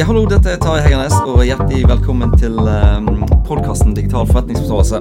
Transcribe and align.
Ja, 0.00 0.06
hallo, 0.08 0.22
dette 0.24 0.48
er 0.48 0.56
Tarjei 0.56 0.86
Hegernes, 0.86 1.12
og 1.28 1.42
hjertelig 1.44 1.82
velkommen 1.84 2.30
til 2.40 2.54
um, 2.56 3.08
podkasten 3.44 3.92
Digital 3.92 4.24
forretningsforståelse. 4.30 5.00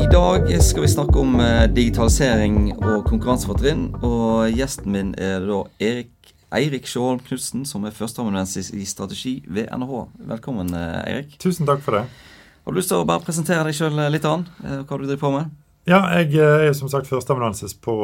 I 0.00 0.06
dag 0.08 0.46
skal 0.64 0.86
vi 0.86 0.88
snakke 0.88 1.20
om 1.20 1.34
uh, 1.36 1.66
digitalisering 1.68 2.70
og 2.78 3.02
konkurransefortrinn. 3.04 3.90
Og 4.00 4.56
gjesten 4.56 4.88
min 4.94 5.10
er 5.20 5.44
da 5.44 5.58
Erik 5.84 6.32
Eirik 6.56 6.88
Sjåholm 6.88 7.20
Knutsen, 7.26 7.66
som 7.68 7.84
er 7.84 7.92
førsteamanuensis 7.92 8.72
i 8.72 8.86
strategi 8.88 9.34
ved 9.52 9.68
NHH. 9.68 10.00
Velkommen, 10.32 10.72
uh, 10.72 11.02
Eirik. 11.04 11.36
Tusen 11.44 11.68
takk 11.68 11.84
for 11.84 11.98
det. 11.98 12.06
Har 12.64 12.72
du 12.72 12.80
lyst 12.80 12.88
til 12.88 13.04
å 13.04 13.10
bare 13.12 13.20
presentere 13.26 13.68
deg 13.68 13.76
sjøl 13.76 14.00
litt, 14.08 14.24
an, 14.24 14.48
hva 14.64 14.96
du 14.96 15.04
driver 15.04 15.26
på 15.26 15.34
med? 15.36 15.52
Ja, 15.84 15.98
jeg 16.16 16.38
eh, 16.40 16.62
er 16.70 16.72
som 16.72 16.88
sagt 16.88 17.10
førsteamanuensis 17.10 17.74
på 17.84 17.94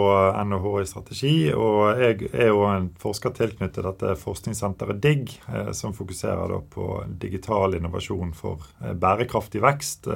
NHH 0.44 0.66
eh, 0.68 0.82
i 0.82 0.88
strategi. 0.88 1.32
Og 1.56 1.96
jeg 1.96 2.28
er 2.28 2.50
jo 2.50 2.66
en 2.68 2.90
forsker 3.00 3.32
tilknyttet 3.32 3.86
dette 3.86 4.16
forskningssenteret 4.20 5.00
DIGG, 5.00 5.32
eh, 5.48 5.70
som 5.76 5.96
fokuserer 5.96 6.52
på 6.74 6.90
digital 7.22 7.78
innovasjon 7.78 8.34
for 8.36 8.68
bærekraftig 9.00 9.64
vekst. 9.64 10.10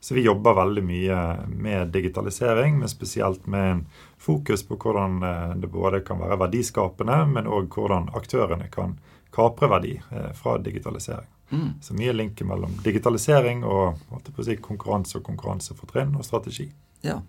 Så 0.00 0.16
vi 0.16 0.24
jobber 0.24 0.56
veldig 0.56 0.82
mye 0.82 1.16
med 1.52 1.92
digitalisering, 1.94 2.80
men 2.80 2.90
spesielt 2.90 3.46
med 3.46 3.70
en 3.70 3.82
fokus 4.18 4.64
på 4.66 4.78
hvordan 4.80 5.20
det 5.60 5.68
både 5.70 6.00
kan 6.02 6.18
være 6.22 6.40
verdiskapende, 6.40 7.18
men 7.36 7.50
òg 7.50 7.68
hvordan 7.76 8.08
aktørene 8.16 8.70
kan 8.72 8.96
kapre 9.30 9.68
verdi 9.70 9.98
fra 10.40 10.56
digitalisering. 10.58 11.28
Mm. 11.50 11.70
Så 11.82 11.96
mye 11.98 12.14
linker 12.14 12.46
mellom 12.46 12.76
digitalisering 12.84 13.64
og 13.66 13.98
si, 14.44 14.56
konkurranse 14.62 15.18
og 15.18 15.26
konkurransefortrinn 15.26 16.14
og 16.18 16.26
strategi. 16.26 16.68
Ja, 17.06 17.20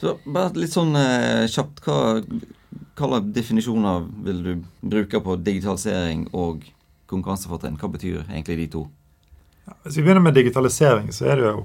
så 0.00 0.16
bare 0.24 0.52
litt 0.58 0.74
sånn 0.74 0.94
eh, 0.98 1.46
kjapt, 1.50 1.82
hva, 1.86 2.20
hva 2.98 3.20
definisjoner 3.24 4.04
vil 4.26 4.42
du 4.44 4.52
bruke 4.84 5.20
på 5.24 5.38
digitalisering 5.40 6.28
og 6.32 6.66
konkurransefortrinn? 7.10 7.78
Hva 7.80 7.90
betyr 7.94 8.22
egentlig 8.26 8.58
de 8.62 8.68
to? 8.76 8.84
Ja, 9.64 9.76
hvis 9.86 9.98
vi 9.98 10.04
begynner 10.04 10.24
med 10.24 10.36
digitalisering, 10.36 11.10
så 11.14 11.30
er 11.32 11.40
det 11.40 11.48
jo 11.48 11.64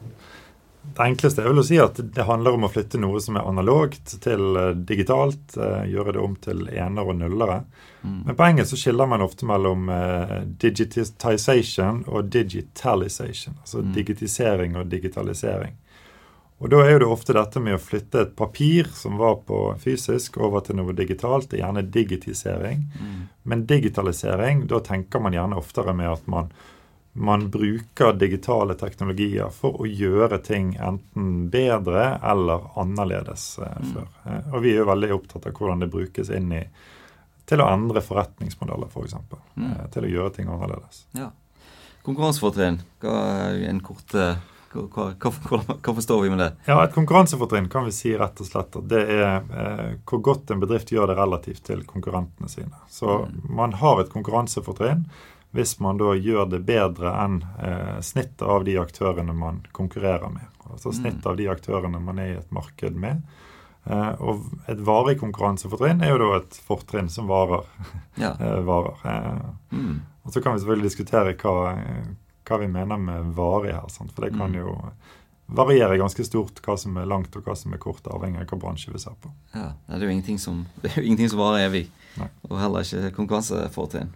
det 0.81 1.03
enkleste 1.03 1.43
er 1.43 1.49
vel 1.51 1.61
å 1.61 1.65
si 1.65 1.77
at 1.79 1.99
det 1.99 2.25
handler 2.27 2.55
om 2.55 2.65
å 2.65 2.71
flytte 2.71 2.99
noe 3.01 3.19
som 3.23 3.37
er 3.37 3.47
analogt, 3.47 4.13
til 4.23 4.55
eh, 4.59 4.71
digitalt. 4.87 5.57
Eh, 5.57 5.89
gjøre 5.91 6.15
det 6.15 6.23
om 6.23 6.37
til 6.39 6.65
ener 6.71 7.11
og 7.11 7.19
nullere. 7.19 7.59
Mm. 8.01 8.21
Men 8.29 8.37
på 8.37 8.45
engelsk 8.47 8.73
så 8.73 8.79
skiller 8.79 9.09
man 9.11 9.23
ofte 9.25 9.47
mellom 9.47 9.89
uh, 9.91 10.39
digitization 10.61 12.05
og 12.07 12.29
digitalization. 12.31 13.57
Altså 13.59 13.83
mm. 13.83 13.91
digitisering 13.97 14.77
og 14.79 14.87
digitalisering. 14.91 15.75
Og 16.59 16.71
da 16.71 16.79
er 16.83 16.93
jo 16.93 17.03
det 17.03 17.11
ofte 17.11 17.35
dette 17.35 17.59
med 17.63 17.75
å 17.75 17.83
flytte 17.83 18.23
et 18.23 18.31
papir 18.39 18.87
som 18.95 19.19
var 19.19 19.37
på 19.47 19.59
fysisk, 19.79 20.39
over 20.43 20.63
til 20.63 20.79
noe 20.79 20.95
digitalt. 20.95 21.51
Det 21.51 21.59
er 21.59 21.65
gjerne 21.65 21.85
digitisering. 21.91 22.81
Mm. 22.99 23.21
Men 23.51 23.67
digitalisering, 23.67 24.65
da 24.71 24.79
tenker 24.83 25.23
man 25.23 25.35
gjerne 25.35 25.59
oftere 25.59 25.95
med 25.95 26.11
at 26.11 26.27
man 26.31 26.51
man 27.13 27.49
bruker 27.51 28.13
digitale 28.13 28.75
teknologier 28.79 29.49
for 29.53 29.81
å 29.81 29.87
gjøre 29.87 30.37
ting 30.45 30.75
enten 30.75 31.49
bedre 31.51 32.19
eller 32.23 32.69
annerledes 32.79 33.57
eh, 33.59 33.81
mm. 33.81 33.89
før. 33.93 34.07
Eh, 34.25 34.53
og 34.53 34.63
vi 34.63 34.73
er 34.73 34.83
jo 34.83 34.89
veldig 34.91 35.11
opptatt 35.17 35.49
av 35.49 35.57
hvordan 35.57 35.83
det 35.83 35.91
brukes 35.93 36.29
inn 36.29 36.53
i 36.53 36.63
til 37.49 37.63
å 37.63 37.67
endre 37.71 38.03
forretningsmodeller, 38.05 38.91
f.eks. 38.91 38.93
For 38.93 39.09
eksempel, 39.09 39.41
mm. 39.55 39.71
Eh, 39.71 39.85
til 39.95 40.05
å 40.05 40.13
gjøre 40.13 40.35
ting 40.37 40.53
annerledes. 40.53 41.03
Ja. 41.17 41.31
Konkurransefortrinn, 42.05 42.79
hva 43.01 43.17
er 43.49 43.65
en 43.69 43.81
kort 43.83 44.15
hva, 44.69 45.07
hva, 45.17 45.59
hva, 45.81 45.93
forstår 45.93 46.21
vi 46.21 46.29
med 46.29 46.39
det? 46.39 46.49
Ja, 46.67 46.83
Et 46.83 46.93
konkurransefortrinn 46.93 47.69
kan 47.69 47.87
vi 47.87 47.93
si 47.95 48.13
rett 48.17 48.37
og 48.41 48.47
slett 48.47 48.75
at 48.77 48.85
det 48.89 49.01
er 49.15 49.41
eh, 49.41 49.97
hvor 50.05 50.21
godt 50.29 50.53
en 50.53 50.61
bedrift 50.61 50.93
gjør 50.93 51.09
det 51.09 51.17
relativt 51.17 51.63
til 51.71 51.81
konkurrentene 51.89 52.49
sine. 52.51 52.83
Så 52.89 53.23
mm. 53.25 53.39
man 53.57 53.73
har 53.81 54.01
et 54.01 54.13
konkurransefortrinn 54.13 55.07
hvis 55.51 55.79
man 55.81 55.97
da 55.97 56.13
gjør 56.13 56.45
det 56.51 56.61
bedre 56.67 57.13
enn 57.23 57.41
eh, 57.63 57.99
snittet 58.05 58.45
av 58.45 58.65
de 58.67 58.77
aktørene 58.77 59.33
man 59.33 59.63
konkurrerer 59.73 60.29
med. 60.29 60.45
Altså 60.69 60.91
mm. 60.93 60.97
snittet 60.99 61.25
av 61.25 61.37
de 61.39 61.47
aktørene 61.49 62.01
man 62.03 62.21
er 62.21 62.33
i 62.33 62.37
et 62.37 62.51
marked 62.53 62.97
med. 62.99 63.23
Eh, 63.89 64.11
og 64.21 64.45
et 64.69 64.81
varig 64.85 65.17
konkurransefortrinn 65.21 66.03
er 66.05 66.13
jo 66.13 66.19
da 66.21 66.29
et 66.37 66.59
fortrinn 66.67 67.09
som 67.09 67.29
varer. 67.31 67.65
Ja. 68.21 68.35
eh, 68.43 68.59
varer. 68.67 69.41
Mm. 69.73 70.01
Og 70.23 70.35
så 70.35 70.43
kan 70.43 70.53
vi 70.53 70.61
selvfølgelig 70.61 70.91
diskutere 70.91 71.33
hva, 71.41 71.73
hva 72.45 72.61
vi 72.61 72.69
mener 72.69 73.01
med 73.01 73.33
varig 73.37 73.73
her. 73.73 73.89
For 73.89 74.21
det 74.21 74.35
kan 74.37 74.53
mm. 74.53 74.59
jo 74.61 74.77
variere 75.49 75.97
ganske 75.97 76.23
stort 76.25 76.61
hva 76.61 76.77
som 76.77 76.97
er 77.01 77.09
langt 77.09 77.33
og 77.33 77.47
hva 77.47 77.55
som 77.57 77.73
er 77.73 77.81
kort, 77.81 78.05
avhengig 78.05 78.43
av 78.43 78.51
hva 78.51 78.61
bransje 78.67 78.93
vi 78.93 79.01
ser 79.01 79.17
på. 79.21 79.33
Ja, 79.55 79.71
Det 79.87 79.97
er 79.97 80.05
jo 80.05 80.13
ingenting 80.13 80.37
som, 80.37 80.67
det 80.83 80.93
er 80.93 81.01
jo 81.01 81.07
ingenting 81.07 81.33
som 81.33 81.41
varer 81.41 81.65
evig. 81.65 81.87
Nei. 82.19 82.29
Og 82.49 82.59
heller 82.61 82.85
ikke 82.85 83.15
konkurransefortrinn. 83.17 84.13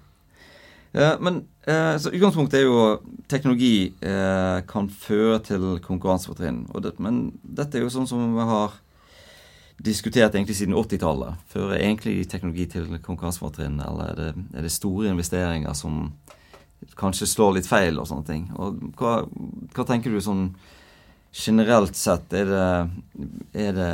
Ja, 0.93 1.17
men 1.19 1.47
eh, 1.65 1.97
så 1.97 2.11
Utgangspunktet 2.13 2.59
er 2.59 2.67
jo 2.67 2.81
teknologi 3.29 3.89
eh, 4.05 4.59
kan 4.69 4.89
føre 4.93 5.39
til 5.41 5.63
konkurransefortrinn. 5.81 6.67
Men 7.01 7.23
dette 7.41 7.79
er 7.79 7.85
jo 7.87 7.93
sånn 7.93 8.09
som 8.09 8.35
vi 8.35 8.45
har 8.45 8.75
diskutert 9.81 10.35
egentlig 10.35 10.59
siden 10.59 10.77
80-tallet. 10.77 11.41
Fører 11.49 11.79
egentlig 11.79 12.27
teknologi 12.29 12.67
til 12.75 12.99
konkurransefortrinn, 13.01 13.79
eller 13.81 14.11
er 14.11 14.19
det, 14.19 14.29
er 14.53 14.67
det, 14.67 14.73
store 14.75 15.09
investeringer 15.09 15.73
som 15.77 16.11
kanskje 16.99 17.25
slår 17.31 17.57
litt 17.57 17.69
feil 17.69 17.97
og 17.97 18.05
sånne 18.11 18.29
ting? 18.29 18.45
Og 18.53 18.93
hva, 18.99 19.23
hva 19.73 19.87
tenker 19.89 20.13
du 20.13 20.21
sånn 20.21 20.51
generelt 21.33 21.97
sett? 21.97 22.29
Er 22.37 22.53
det, 22.53 22.69
er 23.65 23.73
det 23.79 23.91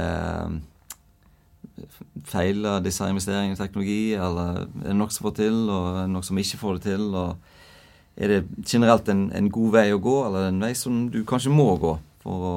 feiler 2.28 2.82
disse 2.84 3.08
investeringene 3.08 3.56
i 3.56 3.60
teknologi, 3.60 4.02
eller 4.16 4.64
er 4.64 4.90
det 4.90 4.98
noe 4.98 5.14
som 5.14 5.28
får 5.28 5.38
til, 5.42 5.62
og 5.72 6.02
noe 6.12 6.26
som 6.26 6.42
ikke 6.42 6.60
får 6.62 6.80
det 6.80 6.84
til? 6.90 7.06
og 7.16 8.18
Er 8.20 8.34
det 8.34 8.42
generelt 8.68 9.08
en, 9.10 9.30
en 9.32 9.52
god 9.54 9.72
vei 9.78 9.88
å 9.94 10.02
gå, 10.04 10.18
eller 10.28 10.50
en 10.50 10.60
vei 10.64 10.74
som 10.76 11.06
du 11.12 11.22
kanskje 11.28 11.54
må 11.54 11.72
gå 11.80 11.96
for 12.24 12.50
å 12.50 12.56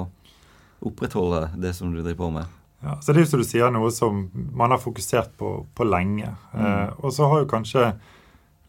opprettholde 0.83 1.53
det 1.63 1.75
som 1.77 1.93
du 1.93 2.01
driver 2.01 2.19
på 2.25 2.33
med? 2.39 2.59
Ja, 2.83 2.97
så 3.03 3.13
Det 3.13 3.21
er 3.21 3.25
jo 3.27 3.31
som 3.31 3.43
du 3.43 3.47
sier, 3.47 3.71
noe 3.71 3.93
som 3.95 4.25
man 4.35 4.75
har 4.75 4.83
fokusert 4.83 5.37
på, 5.39 5.53
på 5.75 5.87
lenge. 5.87 6.33
Mm. 6.51 6.65
Eh, 6.67 6.89
og 6.99 7.15
så 7.15 7.29
har 7.31 7.45
jo 7.45 7.53
kanskje 7.53 7.93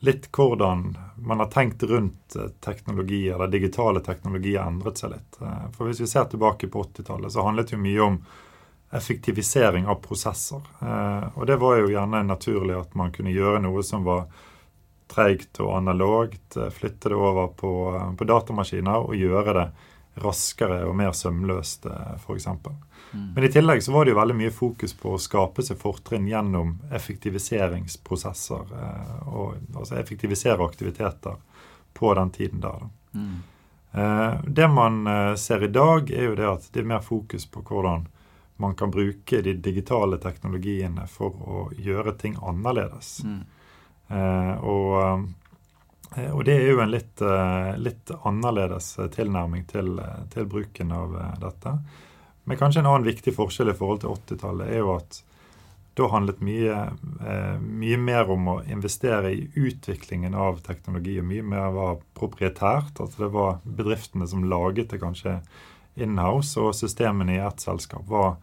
litt 0.06 0.28
hvordan 0.36 0.92
man 1.24 1.40
har 1.42 1.50
tenkt 1.50 1.84
rundt 1.90 2.36
eh, 2.36 2.52
teknologi, 2.62 3.30
eller 3.30 3.50
digitale 3.50 4.04
teknologier, 4.06 4.62
endret 4.62 5.02
seg 5.02 5.16
litt. 5.16 5.40
Eh, 5.42 5.66
for 5.74 5.90
Hvis 5.90 6.04
vi 6.04 6.10
ser 6.12 6.28
tilbake 6.30 6.70
på 6.70 6.84
80-tallet, 6.84 7.34
så 7.34 7.46
handlet 7.48 7.72
det 7.72 7.78
jo 7.78 7.84
mye 7.86 8.06
om 8.06 8.20
effektivisering 8.94 9.88
av 9.88 9.96
prosesser. 9.96 10.62
Eh, 10.82 11.38
og 11.38 11.48
det 11.48 11.56
var 11.56 11.80
jo 11.82 11.90
gjerne 11.90 12.24
naturlig 12.28 12.76
at 12.78 12.94
man 12.96 13.14
kunne 13.14 13.34
gjøre 13.34 13.62
noe 13.64 13.82
som 13.86 14.06
var 14.06 14.28
treigt 15.10 15.58
og 15.64 15.78
analogt, 15.80 16.58
eh, 16.58 16.70
flytte 16.70 17.10
det 17.10 17.18
over 17.18 17.48
på, 17.58 17.72
eh, 17.96 18.14
på, 18.14 18.28
datamaskiner 18.30 19.10
og 19.10 19.18
gjøre 19.18 19.58
det 19.58 19.68
raskere 20.22 20.84
og 20.86 20.94
mer 20.96 21.12
sømløst, 21.18 21.88
f.eks. 22.22 22.48
Mm. 23.14 23.34
Men 23.34 23.44
i 23.44 23.50
tillegg 23.50 23.82
så 23.82 23.96
var 23.96 24.06
det 24.06 24.14
jo 24.14 24.20
veldig 24.20 24.36
mye 24.38 24.54
fokus 24.54 24.94
på 24.94 25.16
å 25.16 25.22
skape 25.22 25.66
seg 25.66 25.80
fortrinn 25.82 26.28
gjennom 26.30 26.76
effektiviseringsprosesser. 26.94 28.76
og 29.26 29.56
altså 29.74 29.96
effektivisere 29.98 30.62
aktiviteter 30.62 31.42
på 31.98 32.14
den 32.14 32.30
tiden 32.30 32.62
der. 32.62 32.86
Mm. 33.14 33.42
Det 34.54 34.68
man 34.70 35.36
ser 35.38 35.64
i 35.64 35.74
dag, 35.74 36.12
er 36.12 36.30
jo 36.30 36.36
det 36.36 36.46
at 36.46 36.70
det 36.74 36.82
er 36.82 36.92
mer 36.94 37.02
fokus 37.02 37.46
på 37.50 37.66
hvordan 37.66 38.06
man 38.62 38.76
kan 38.76 38.92
bruke 38.92 39.42
de 39.42 39.54
digitale 39.54 40.20
teknologiene 40.22 41.08
for 41.10 41.38
å 41.42 41.64
gjøre 41.78 42.16
ting 42.22 42.38
annerledes. 42.42 43.16
Mm. 43.26 43.42
Eh, 44.08 44.54
og, 44.62 45.28
eh, 46.16 46.30
og, 46.30 46.44
det 46.46 46.58
er 46.60 46.72
jo 46.72 46.82
en 46.84 46.94
litt, 46.94 47.22
eh, 47.22 47.74
litt 47.82 48.14
annerledes 48.24 48.94
tilnærming 49.16 49.66
til, 49.70 49.98
til, 50.34 50.50
bruken 50.50 50.94
av 50.94 51.18
eh, 51.18 51.36
dette. 51.42 51.78
Men 52.44 52.60
kanskje 52.60 52.84
en 52.84 52.92
annen 52.92 53.08
viktig 53.08 53.34
forskjell 53.36 53.72
i 53.72 53.78
forhold 53.78 54.04
til 54.04 54.18
80-tallet 54.18 54.70
er 54.70 54.84
jo 54.84 54.98
at 54.98 55.24
da 55.94 56.08
handlet 56.10 56.42
mye, 56.42 56.78
eh, 57.22 57.58
mye, 57.62 57.98
mer 58.02 58.30
om 58.34 58.48
å 58.50 58.56
investere 58.66 59.30
i 59.34 59.44
utviklingen 59.54 60.34
av 60.34 60.64
teknologi, 60.66 61.20
og 61.22 61.28
mye 61.30 61.46
mer 61.46 61.70
var 61.76 62.00
proprietært. 62.18 62.98
At 63.04 63.18
det 63.20 63.30
var 63.34 63.60
bedriftene 63.64 64.28
som 64.28 64.48
laget 64.50 64.90
det 64.90 65.02
kanskje 65.04 65.38
inhouse, 65.96 66.60
og 66.60 66.76
systemene 66.76 67.36
i 67.38 67.42
ett 67.44 67.64
selskap 67.64 68.08
var 68.10 68.36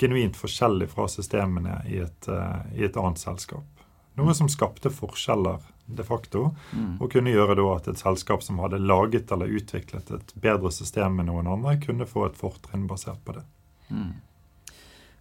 genuint 0.00 0.36
forskjellig 0.36 0.88
fra 0.92 1.08
systemene 1.08 1.82
i 1.88 2.00
et, 2.04 2.28
uh, 2.28 2.62
i 2.76 2.86
et 2.86 2.96
annet 2.96 3.20
selskap. 3.20 3.84
Noe 4.18 4.34
som 4.36 4.48
skapte 4.52 4.92
forskjeller 4.92 5.60
de 5.90 6.04
facto, 6.06 6.50
mm. 6.72 6.96
og 7.02 7.10
kunne 7.12 7.32
gjøre 7.32 7.56
da 7.58 7.66
at 7.74 7.88
et 7.90 8.00
selskap 8.00 8.44
som 8.46 8.60
hadde 8.62 8.80
laget 8.82 9.32
eller 9.34 9.50
utviklet 9.58 10.10
et 10.14 10.34
bedre 10.40 10.70
system 10.72 11.18
enn 11.20 11.30
noen 11.30 11.50
andre, 11.50 11.76
kunne 11.82 12.08
få 12.08 12.28
et 12.28 12.38
fortrinn 12.38 12.86
basert 12.90 13.22
på 13.26 13.36
det. 13.38 13.44
Mm. 13.90 14.12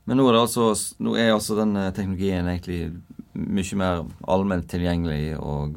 Men 0.10 0.18
nå 0.18 0.26
er, 0.30 0.40
altså, 0.42 0.72
nå 1.04 1.16
er 1.20 1.34
altså 1.34 1.58
denne 1.58 1.90
teknologien 1.94 2.48
egentlig 2.50 2.94
mye 3.34 3.80
mer 3.80 4.04
allment 4.30 4.70
tilgjengelig, 4.70 5.38
og 5.38 5.76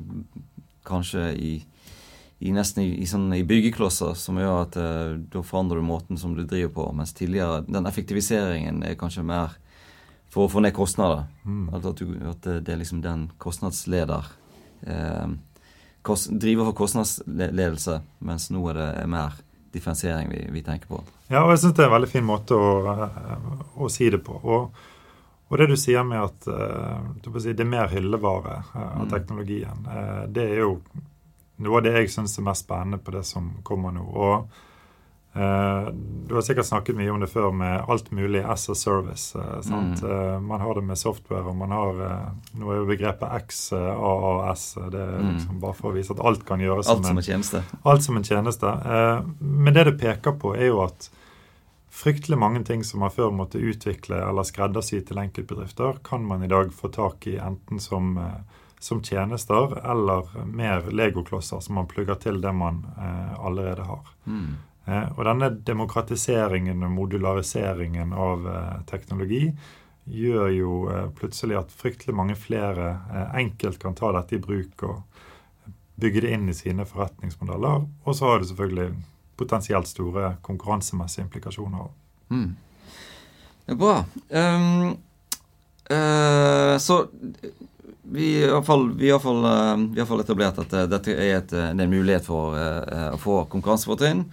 kanskje 0.88 1.26
i 1.36 1.52
i 2.42 2.50
nesten 2.50 2.82
i, 2.82 2.88
i, 3.02 3.06
sånn, 3.06 3.28
i 3.36 3.44
byggeklosser, 3.46 4.16
som 4.18 4.38
gjør 4.40 4.56
at 4.64 4.76
eh, 4.80 5.12
da 5.30 5.42
forandrer 5.46 5.78
du 5.78 5.86
måten 5.86 6.18
som 6.18 6.32
du 6.34 6.42
driver 6.42 6.72
på. 6.74 6.86
Mens 6.98 7.14
tidligere 7.14 7.60
den 7.68 7.86
effektiviseringen 7.86 8.82
er 8.82 8.96
kanskje 8.98 9.22
mer 9.26 9.54
for 10.32 10.48
å 10.48 10.50
få 10.50 10.62
ned 10.64 10.74
kostnader. 10.74 11.26
Mm. 11.46 11.68
At, 11.76 11.86
du, 12.00 12.16
at, 12.30 12.48
det 12.66 12.72
er 12.72 12.80
liksom 12.80 13.02
den 13.04 13.28
kostnadsleder. 13.42 14.26
Uh, 14.82 15.36
driver 16.02 16.72
for 16.72 16.80
kostnadsledelse, 16.80 18.00
mens 18.26 18.48
nå 18.50 18.64
er 18.72 18.80
det 18.80 18.88
mer 19.12 19.36
differensiering 19.72 20.32
vi, 20.32 20.42
vi 20.56 20.64
tenker 20.66 20.90
på. 20.90 20.98
Ja, 21.28 21.44
og 21.44 21.52
jeg 21.54 21.62
syns 21.62 21.76
det 21.78 21.84
er 21.84 21.92
en 21.92 21.94
veldig 21.94 22.10
fin 22.10 22.26
måte 22.26 22.58
å, 22.58 22.72
å 23.78 23.92
si 23.92 24.10
det 24.10 24.18
på. 24.26 24.34
Og, 24.42 24.82
og, 25.46 25.54
det 25.60 25.70
du 25.70 25.76
sier 25.78 26.02
med 26.02 26.24
at 26.24 26.50
si, 27.38 27.54
det 27.54 27.62
er 27.62 27.70
mer 27.70 27.92
hyllevare 27.92 28.58
uh, 28.72 28.82
av 28.82 29.06
mm. 29.06 29.08
teknologien, 29.14 29.88
det 30.34 30.48
er 30.56 30.62
jo 30.64 30.74
noe 31.62 31.80
av 31.80 31.86
det 31.86 31.94
jeg 31.96 32.12
syns 32.12 32.38
er 32.38 32.46
mest 32.46 32.66
spennende 32.66 33.00
på 33.02 33.14
det 33.14 33.24
som 33.28 33.48
kommer 33.66 33.94
nå. 33.94 34.04
Og 34.04 34.52
Uh, 35.36 35.88
du 36.28 36.34
har 36.34 36.42
sikkert 36.44 36.66
snakket 36.68 36.96
mye 36.98 37.08
om 37.08 37.20
det 37.22 37.30
før 37.32 37.54
med 37.56 37.86
alt 37.88 38.10
mulig 38.12 38.42
as 38.44 38.66
a 38.68 38.74
service. 38.76 39.32
Uh, 39.32 39.62
mm. 39.64 39.94
uh, 40.04 40.40
man 40.44 40.60
har 40.60 40.74
det 40.76 40.82
med 40.84 40.98
software, 41.00 41.46
og 41.48 41.56
man 41.56 41.72
har 41.72 42.02
Nå 42.52 42.68
er 42.68 42.82
jo 42.82 42.88
begrepet 42.90 43.48
XAAS. 43.48 44.66
Det 44.92 45.00
er 45.00 45.14
mm. 45.16 45.30
liksom 45.32 45.62
bare 45.62 45.78
for 45.78 45.88
å 45.88 45.96
vise 45.96 46.12
at 46.12 46.20
alt 46.20 46.44
kan 46.48 46.60
gjøres 46.60 46.90
alt 46.92 47.08
som 47.08 47.16
en, 47.16 47.24
tjeneste. 47.24 47.64
Alt 47.88 48.04
som 48.04 48.20
en 48.20 48.28
tjeneste. 48.28 48.74
men 49.40 49.72
det 49.72 49.86
det 49.88 49.98
peker 50.04 50.36
på, 50.36 50.52
er 50.56 50.68
jo 50.68 50.82
at 50.84 51.08
fryktelig 51.92 52.36
mange 52.38 52.64
ting 52.68 52.84
som 52.84 53.00
man 53.00 53.12
før 53.12 53.32
måtte 53.32 53.60
utvikle 53.60 54.20
eller 54.28 54.44
skreddersy 54.44 55.00
til 55.00 55.20
enkeltbedrifter, 55.20 56.00
kan 56.04 56.24
man 56.28 56.44
i 56.44 56.48
dag 56.48 56.72
få 56.76 56.92
tak 56.92 57.26
i 57.26 57.38
enten 57.40 57.80
som, 57.80 58.18
som 58.82 58.98
tjenester 59.02 59.76
eller 59.78 60.26
mer 60.50 60.88
legoklosser 60.90 61.60
som 61.62 61.76
man 61.78 61.86
plugger 61.86 62.18
til 62.18 62.40
det 62.42 62.50
man 62.56 62.80
allerede 63.38 63.86
har. 63.86 64.08
Mm. 64.26 64.56
Eh, 64.84 65.12
og 65.14 65.22
denne 65.26 65.50
demokratiseringen 65.62 66.82
og 66.82 66.90
modulariseringen 66.96 68.14
av 68.18 68.48
eh, 68.50 68.80
teknologi 68.90 69.44
gjør 70.10 70.48
jo 70.50 70.72
eh, 70.90 71.06
plutselig 71.14 71.60
at 71.60 71.74
fryktelig 71.78 72.16
mange 72.18 72.34
flere 72.34 72.96
enkelt 73.38 73.78
kan 73.82 73.94
ta 73.98 74.10
dette 74.16 74.36
i 74.36 74.42
bruk 74.42 74.82
og 74.88 75.70
bygge 76.02 76.24
det 76.24 76.34
inn 76.34 76.50
i 76.50 76.56
sine 76.56 76.86
forretningsmodeller. 76.88 77.86
Og 78.02 78.18
så 78.18 78.26
har 78.26 78.42
det 78.42 78.50
selvfølgelig 78.50 78.90
potensielt 79.38 79.90
store 79.90 80.36
konkurransemessige 80.42 81.28
implikasjoner. 81.28 81.86
Mm. 82.34 82.50
Det 83.62 83.76
er 83.76 83.78
bra. 83.78 83.94
Um, 84.34 84.96
uh, 85.86 86.74
så 86.82 86.96
vi 88.02 88.42
har 88.42 88.58
iallfall 88.58 90.22
etablert 90.24 90.58
at 90.58 90.72
uh, 90.74 90.86
dette 90.90 91.14
er, 91.14 91.36
et, 91.38 91.52
er 91.54 91.70
en 91.70 91.92
mulighet 91.92 92.26
for 92.26 92.56
å 92.56 93.18
få 93.22 93.44
konkurransefortrinn. 93.52 94.24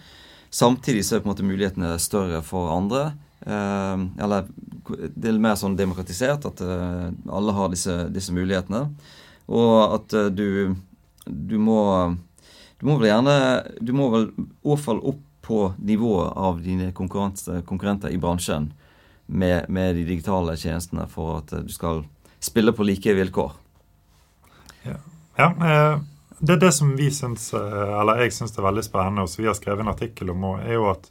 Samtidig 0.49 1.03
så 1.05 1.15
er 1.15 1.21
på 1.21 1.29
en 1.29 1.33
måte 1.35 1.45
mulighetene 1.45 1.93
større 2.01 2.41
for 2.45 2.71
andre. 2.73 3.11
Eh, 3.41 3.97
eller 4.23 4.47
det 5.15 5.29
er 5.29 5.39
mer 5.41 5.55
sånn 5.59 5.77
demokratisert, 5.79 6.47
at 6.49 6.63
eh, 6.65 7.09
alle 7.31 7.55
har 7.55 7.71
disse, 7.71 7.95
disse, 8.13 8.33
mulighetene. 8.35 8.87
Og 9.47 9.75
at 9.95 10.15
eh, 10.17 10.31
du, 10.33 10.75
du 11.25 11.57
må 11.61 11.81
Du 12.79 12.85
må 12.87 12.95
vel 12.95 13.09
gjerne 13.09 13.33
Du 13.83 13.89
må 13.91 14.05
vel 14.13 14.29
i 14.63 15.01
opp 15.03 15.23
på 15.43 15.73
nivået 15.77 16.37
av 16.37 16.61
dine 16.61 16.91
konkurrenter 16.93 18.13
i 18.13 18.19
bransjen 18.21 18.69
med, 19.25 19.65
med, 19.67 19.95
de 19.95 20.05
digitale 20.05 20.53
tjenestene 20.57 21.07
for 21.09 21.39
at 21.39 21.53
du 21.65 21.71
skal 21.73 22.03
spille 22.39 22.73
på 22.75 22.85
like 22.87 23.13
vilkår. 23.13 23.51
Ja, 24.83 24.97
ja 25.37 25.49
det 25.57 25.99
det, 26.39 26.55
det 26.55 26.71
som 26.71 26.95
vi 26.95 27.11
syns, 27.11 27.53
eh, 27.53 27.99
eller 27.99 28.23
jeg 28.23 28.33
syns 28.33 28.55
er 28.57 28.63
veldig 28.63 28.83
spennende, 28.85 29.25
og 29.25 29.31
som 29.31 29.43
vi 29.43 29.49
har 29.49 29.57
skrevet 29.57 29.83
en 29.83 29.91
artikkel 29.91 30.31
om, 30.31 30.45
er 30.59 30.77
jo 30.77 30.87
at 30.91 31.09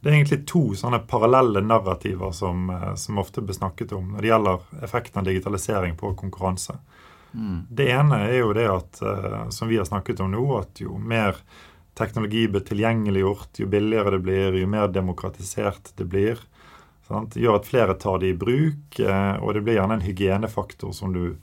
det 0.00 0.10
er 0.10 0.16
egentlig 0.16 0.42
to 0.48 0.62
sånne 0.76 1.02
parallelle 1.08 1.62
narrativer 1.64 2.32
som, 2.36 2.68
eh, 2.70 2.94
som 3.00 3.20
ofte 3.20 3.44
blir 3.44 3.56
snakket 3.56 3.94
om 3.96 4.12
når 4.12 4.20
det 4.20 4.32
gjelder 4.32 4.84
effekten 4.84 5.20
av 5.20 5.28
digitalisering 5.28 5.96
på 5.96 6.12
konkurranse. 6.16 6.76
Mm. 7.32 7.66
Det 7.70 7.88
ene 7.94 8.20
er 8.26 8.38
jo 8.40 8.52
det 8.56 8.68
at, 8.68 9.02
eh, 9.02 9.48
som 9.48 9.68
vi 9.68 9.80
har 9.80 9.88
snakket 9.88 10.20
om 10.20 10.32
nå, 10.32 10.44
at 10.58 10.80
jo 10.84 10.98
mer 10.98 11.40
teknologi 11.96 12.46
blir 12.48 12.64
tilgjengeliggjort, 12.64 13.60
jo 13.60 13.66
billigere 13.66 14.16
det 14.16 14.22
blir, 14.24 14.60
jo 14.60 14.66
mer 14.66 14.88
demokratisert 14.92 15.92
det 15.96 16.04
blir, 16.08 16.40
sant? 17.10 17.36
gjør 17.36 17.58
at 17.60 17.68
flere 17.68 17.96
tar 18.00 18.22
det 18.22 18.32
i 18.32 18.38
bruk, 18.38 19.00
og 19.00 19.50
det 19.56 19.64
blir 19.66 19.76
gjerne 19.76 19.98
en 19.98 20.06
hygienefaktor 20.06 20.94
som 20.96 21.12
du 21.14 21.34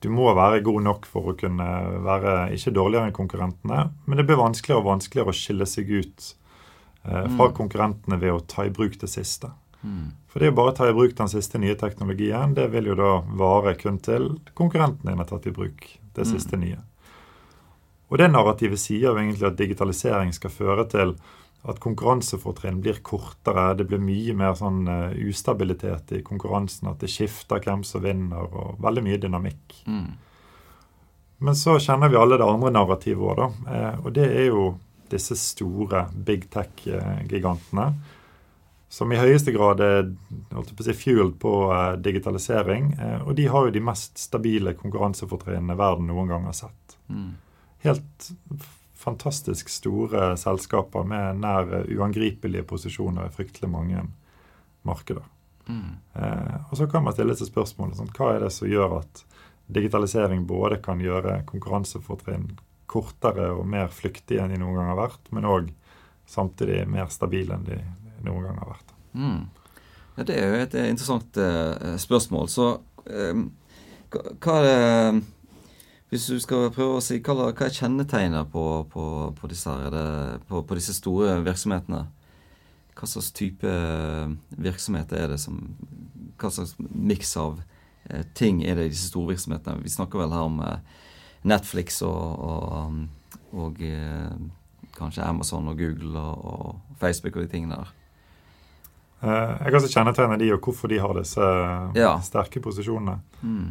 du 0.00 0.08
må 0.12 0.28
være 0.36 0.60
god 0.66 0.82
nok 0.84 1.06
for 1.08 1.30
å 1.30 1.36
kunne 1.38 1.68
være 2.04 2.34
ikke 2.54 2.74
dårligere 2.76 3.08
enn 3.08 3.16
konkurrentene, 3.16 3.86
men 4.06 4.20
det 4.20 4.26
blir 4.28 4.38
vanskeligere 4.38 4.82
og 4.82 4.90
vanskeligere 4.92 5.32
å 5.32 5.38
skille 5.38 5.66
seg 5.66 5.90
ut 5.90 6.26
eh, 7.08 7.24
fra 7.24 7.48
mm. 7.48 7.54
konkurrentene 7.56 8.20
ved 8.20 8.34
å 8.34 8.44
ta 8.46 8.66
i 8.68 8.74
bruk 8.74 8.98
det 9.00 9.10
siste. 9.10 9.50
Mm. 9.82 10.12
For 10.30 10.42
det 10.42 10.52
å 10.52 10.58
bare 10.58 10.76
ta 10.76 10.86
i 10.88 10.94
bruk 10.94 11.16
den 11.18 11.32
siste 11.32 11.58
nye 11.62 11.78
teknologien, 11.78 12.54
det 12.54 12.68
vil 12.74 12.92
jo 12.92 12.98
da 12.98 13.10
vare 13.40 13.74
kun 13.80 13.98
til 14.04 14.30
konkurrentene 14.58 15.16
har 15.18 15.30
tatt 15.30 15.48
i 15.50 15.54
bruk 15.56 15.82
det 16.14 16.26
mm. 16.26 16.30
siste 16.30 16.60
nye. 16.60 16.78
Og 18.08 18.20
det 18.20 18.30
narrativet 18.30 18.80
sier 18.80 19.10
jo 19.10 19.18
egentlig 19.18 19.50
at 19.50 19.58
digitalisering 19.58 20.30
skal 20.36 20.54
føre 20.54 20.86
til 20.88 21.16
at 21.68 21.80
konkurransefortrinn 21.82 22.78
blir 22.84 23.00
kortere. 23.02 23.72
Det 23.78 23.88
blir 23.90 24.00
mye 24.02 24.36
mer 24.38 24.54
sånn 24.58 24.84
uh, 24.86 25.10
ustabilitet 25.28 26.14
i 26.14 26.22
konkurransen. 26.26 26.92
At 26.92 27.02
det 27.02 27.10
skifter 27.12 27.62
hvem 27.64 27.82
som 27.86 28.04
vinner, 28.04 28.46
og 28.46 28.78
veldig 28.84 29.04
mye 29.08 29.20
dynamikk. 29.22 29.80
Mm. 29.90 30.08
Men 31.38 31.56
så 31.56 31.78
kjenner 31.78 32.08
vi 32.08 32.18
alle 32.18 32.38
det 32.38 32.46
andre 32.46 32.70
narrativet 32.74 33.22
òg, 33.22 33.38
da. 33.38 33.74
Eh, 33.74 33.98
og 34.02 34.14
det 34.16 34.26
er 34.26 34.48
jo 34.50 34.62
disse 35.08 35.36
store 35.38 36.08
big 36.12 36.48
tech-gigantene. 36.52 37.92
Som 38.90 39.12
i 39.12 39.20
høyeste 39.20 39.52
grad 39.52 39.82
er 39.84 40.08
holdt 40.54 40.72
på 40.74 40.82
å 40.82 40.86
si, 40.86 40.94
fueled 40.96 41.36
på 41.40 41.52
uh, 41.68 41.92
digitalisering. 42.00 42.90
Eh, 42.96 43.20
og 43.20 43.36
de 43.38 43.46
har 43.52 43.66
jo 43.66 43.74
de 43.74 43.84
mest 43.84 44.18
stabile 44.18 44.74
konkurransefortrinnene 44.78 45.76
verden 45.78 46.08
noen 46.10 46.32
gang 46.32 46.48
har 46.48 46.56
sett. 46.56 46.96
Mm. 47.12 47.36
Helt 47.84 48.30
fantastisk 48.98 49.70
store 49.70 50.32
selskaper 50.40 51.06
med 51.06 51.42
nær 51.42 51.70
uangripelige 51.86 52.66
posisjoner 52.66 53.28
i 53.28 53.34
fryktelig 53.34 53.70
mange 53.70 54.02
markeder. 54.86 55.26
Mm. 55.68 55.98
Eh, 56.14 56.56
og 56.70 56.76
så 56.80 56.88
kan 56.90 57.04
man 57.04 57.14
stille 57.14 57.36
seg 57.38 57.50
spørsmålet 57.50 58.00
sånn, 58.00 58.10
hva 58.16 58.32
er 58.34 58.46
det 58.46 58.52
som 58.56 58.70
gjør 58.70 58.98
at 59.02 59.22
digitalisering 59.68 60.46
både 60.48 60.80
kan 60.82 61.00
gjøre 61.02 61.42
konkurransefortrinn 61.48 62.54
kortere 62.88 63.50
og 63.52 63.66
mer 63.68 63.90
flyktige 63.92 64.40
enn 64.40 64.54
de 64.54 64.60
noen 64.62 64.78
gang 64.78 64.90
har 64.94 65.00
vært, 65.02 65.30
men 65.36 65.46
òg 65.48 65.70
samtidig 66.28 66.86
mer 66.88 67.10
stabile 67.12 67.58
enn 67.58 67.66
de 67.68 67.78
noen 68.24 68.48
gang 68.48 68.60
har 68.62 68.70
vært. 68.72 68.94
Mm. 69.12 69.42
Ja, 70.16 70.24
det 70.24 70.36
er 70.36 70.48
jo 70.48 70.62
et 70.64 70.76
interessant 70.80 71.40
uh, 71.40 71.96
spørsmål. 72.00 72.48
Så 72.50 72.70
uh, 72.80 73.42
hva 74.08 74.56
er 74.56 74.66
det 74.66 75.20
hvis 76.08 76.26
du 76.32 76.38
skal 76.40 76.70
prøve 76.72 76.98
å 76.98 77.04
si 77.04 77.18
hva, 77.20 77.50
hva 77.50 77.66
er 77.66 77.74
kjennetegnet 77.74 78.48
på, 78.52 78.64
på, 78.88 79.04
på, 79.36 79.48
disse, 79.50 79.72
det, 79.92 80.04
på, 80.48 80.62
på, 80.64 80.78
disse, 80.78 80.94
store 80.96 81.34
virksomhetene? 81.44 82.06
Hva 82.96 83.08
slags 83.08 83.28
type 83.36 83.72
virksomheter 84.58 85.20
er 85.20 85.34
det 85.34 85.40
som 85.42 85.60
Hva 86.40 86.50
slags 86.54 86.72
miks 86.78 87.34
av 87.38 87.60
eh, 88.08 88.24
ting 88.34 88.62
er 88.64 88.78
det 88.78 88.88
i 88.88 88.92
disse 88.94 89.10
store 89.10 89.34
virksomhetene? 89.34 89.84
Vi 89.84 89.92
snakker 89.92 90.22
vel 90.22 90.32
her 90.32 90.48
om 90.48 90.56
eh, 90.64 91.04
Netflix 91.48 92.00
og, 92.06 92.40
og, 92.48 92.96
og 93.52 93.82
eh, 93.84 94.32
kanskje 94.96 95.26
Amazon 95.26 95.68
og 95.68 95.78
Google 95.78 96.18
og, 96.18 96.48
og, 96.48 96.96
Facebook 96.98 97.36
og 97.36 97.44
de 97.44 97.52
tingene 97.52 97.76
der. 97.76 97.92
Hva 99.20 99.36
jeg 99.60 99.74
kan 99.74 99.76
også 99.82 99.92
kjennetegne 99.92 100.38
de 100.40 100.48
og 100.54 100.64
hvorfor 100.64 100.90
de 100.90 100.98
har 101.02 101.12
disse 101.18 101.52
ja. 101.98 102.14
sterke 102.22 102.62
posisjonene. 102.62 103.18
Mm. 103.42 103.68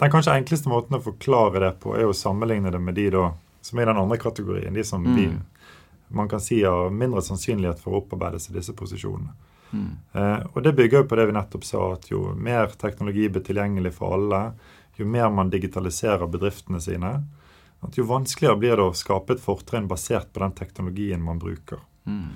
Den 0.00 0.10
kanskje 0.10 0.32
enkleste 0.32 0.70
måten 0.72 0.96
å 0.96 1.02
forklare 1.04 1.60
det 1.60 1.74
på, 1.82 1.92
er 1.92 2.08
å 2.08 2.16
sammenligne 2.16 2.72
det 2.72 2.78
med 2.80 2.96
de 2.96 3.10
da, 3.12 3.26
som 3.60 3.78
er 3.78 3.84
i 3.84 3.90
den 3.90 4.00
andre 4.00 4.16
kategorien. 4.20 4.74
De 4.74 4.84
som 4.84 5.04
mm. 5.04 5.16
vi, 5.16 5.26
man 6.16 6.28
kan 6.28 6.40
si 6.40 6.62
har 6.64 6.88
mindre 6.90 7.20
sannsynlighet 7.22 7.82
for 7.82 7.92
å 7.92 8.00
opparbeide 8.00 8.40
seg 8.40 8.56
disse 8.56 8.72
posisjonene. 8.76 9.34
Mm. 9.70 9.90
Eh, 10.12 10.46
og 10.52 10.62
Det 10.64 10.72
bygger 10.72 11.02
jo 11.02 11.08
på 11.10 11.18
det 11.20 11.26
vi 11.28 11.36
nettopp 11.36 11.66
sa, 11.68 11.82
at 11.92 12.08
jo 12.10 12.30
mer 12.32 12.72
teknologi 12.80 13.28
blir 13.28 13.44
tilgjengelig 13.44 13.92
for 13.98 14.16
alle, 14.16 14.40
jo 14.96 15.04
mer 15.06 15.28
man 15.36 15.52
digitaliserer 15.52 16.32
bedriftene 16.32 16.80
sine, 16.80 17.12
at 17.80 17.96
jo 17.96 18.08
vanskeligere 18.08 18.60
blir 18.60 18.80
det 18.80 18.88
å 18.88 18.96
skape 18.96 19.36
et 19.36 19.44
fortrinn 19.44 19.88
basert 19.88 20.32
på 20.32 20.40
den 20.42 20.56
teknologien 20.56 21.20
man 21.24 21.40
bruker. 21.40 21.84
Mm. 22.08 22.32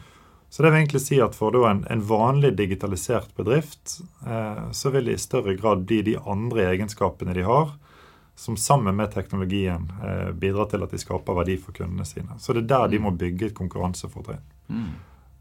Så 0.54 0.62
det 0.62 0.70
vil 0.70 0.78
egentlig 0.78 1.00
si 1.02 1.16
at 1.18 1.34
for 1.34 1.56
en, 1.66 1.80
en, 1.90 2.02
vanlig 2.06 2.52
digitalisert 2.54 3.32
bedrift, 3.34 3.96
eh, 4.26 4.70
så 4.70 4.90
vil 4.94 5.08
det 5.08 5.16
i 5.16 5.18
større 5.18 5.56
grad 5.58 5.80
bli 5.82 5.99
de 6.06 6.14
andre 6.30 6.68
egenskapene 6.68 7.34
de 7.34 7.42
har, 7.42 7.73
som 8.38 8.54
sammen 8.56 8.94
med 8.94 9.11
teknologien 9.11 9.88
eh, 9.99 10.30
bidrar 10.30 10.68
til 10.70 10.87
at 10.87 10.94
de 10.94 11.00
skaper 11.02 11.34
verdi 11.40 11.56
for 11.58 11.75
kundene 11.75 12.06
sine. 12.06 12.38
Så 12.38 12.54
det 12.54 12.62
er 12.62 12.70
der 12.70 12.92
de 12.92 13.02
må 13.02 13.11
bygge 13.18 13.49
et 13.49 13.56
konkurransefortrinn. 13.58 14.46
Mm. 14.70 14.94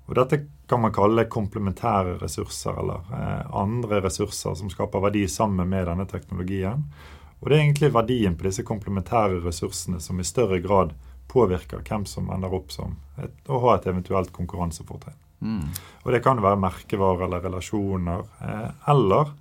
Og 0.09 0.17
Dette 0.17 0.39
kan 0.65 0.81
man 0.81 0.97
kalle 0.97 1.29
komplementære 1.29 2.17
ressurser, 2.23 2.81
eller 2.81 3.05
eh, 3.13 3.45
andre 3.53 4.01
ressurser 4.07 4.57
som 4.57 4.73
skaper 4.73 5.05
verdi 5.11 5.27
sammen 5.29 5.69
med 5.69 5.91
denne 5.91 6.09
teknologien. 6.09 6.89
Og 7.37 7.51
det 7.51 7.59
er 7.59 7.67
egentlig 7.67 7.93
verdien 7.93 8.33
på 8.33 8.49
disse 8.49 8.65
komplementære 8.65 9.43
ressursene 9.45 10.01
som 10.01 10.17
i 10.17 10.25
større 10.25 10.57
grad 10.65 10.97
påvirker 11.33 11.83
hvem 11.87 12.05
som 12.09 12.29
ender 12.33 12.53
opp 12.53 12.71
som 12.73 12.95
et, 13.17 13.35
å 13.49 13.59
ha 13.65 13.75
et 13.77 13.87
eventuelt 13.89 14.31
konkurransefortrinn. 14.35 15.19
Mm. 15.43 15.67
Og 16.03 16.11
Det 16.13 16.21
kan 16.23 16.39
være 16.41 16.61
merkevarer 16.61 17.25
eller 17.27 17.43
relasjoner. 17.43 18.23
Eh, 18.41 18.69
eller 18.93 19.33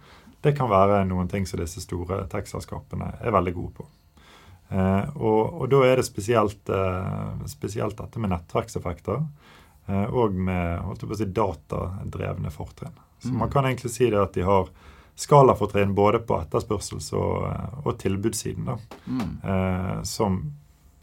det 0.43 0.57
kan 0.59 0.71
være 0.71 1.05
noen 1.07 1.29
ting 1.31 1.47
som 1.47 1.61
disse 1.61 1.85
store 1.85 2.25
tech-selskapene 2.33 3.13
er 3.23 3.35
veldig 3.35 3.55
gode 3.55 3.75
på. 3.79 3.89
Eh, 4.73 5.09
og, 5.21 5.61
og, 5.61 5.67
da 5.71 5.83
er 5.87 6.01
det 6.01 6.07
spesielt, 6.09 6.69
eh, 6.73 7.45
spesielt 7.51 7.99
dette 7.99 8.23
med 8.23 8.33
nettverkseffekter 8.33 9.21
eh, 9.21 10.07
og 10.09 10.35
med 10.35 10.81
holdt 10.87 11.05
på 11.05 11.15
å 11.15 11.21
si, 11.21 11.29
datadrevne 11.29 12.51
fortrinn. 12.55 12.97
Så 13.23 13.31
mm. 13.31 13.39
man 13.45 13.53
kan 13.53 13.69
egentlig 13.69 13.93
si 13.95 14.09
det 14.11 14.19
at 14.19 14.35
de 14.35 14.47
har 14.49 14.73
skalafortrinn 15.23 15.95
både 15.95 16.23
på 16.27 16.41
etterspørsels- 16.41 17.13
og, 17.15 17.45
og 17.85 17.99
tilbudssiden. 18.01 18.67
Da, 18.67 18.79
mm. 19.07 19.33
eh, 19.45 20.03
som 20.09 20.41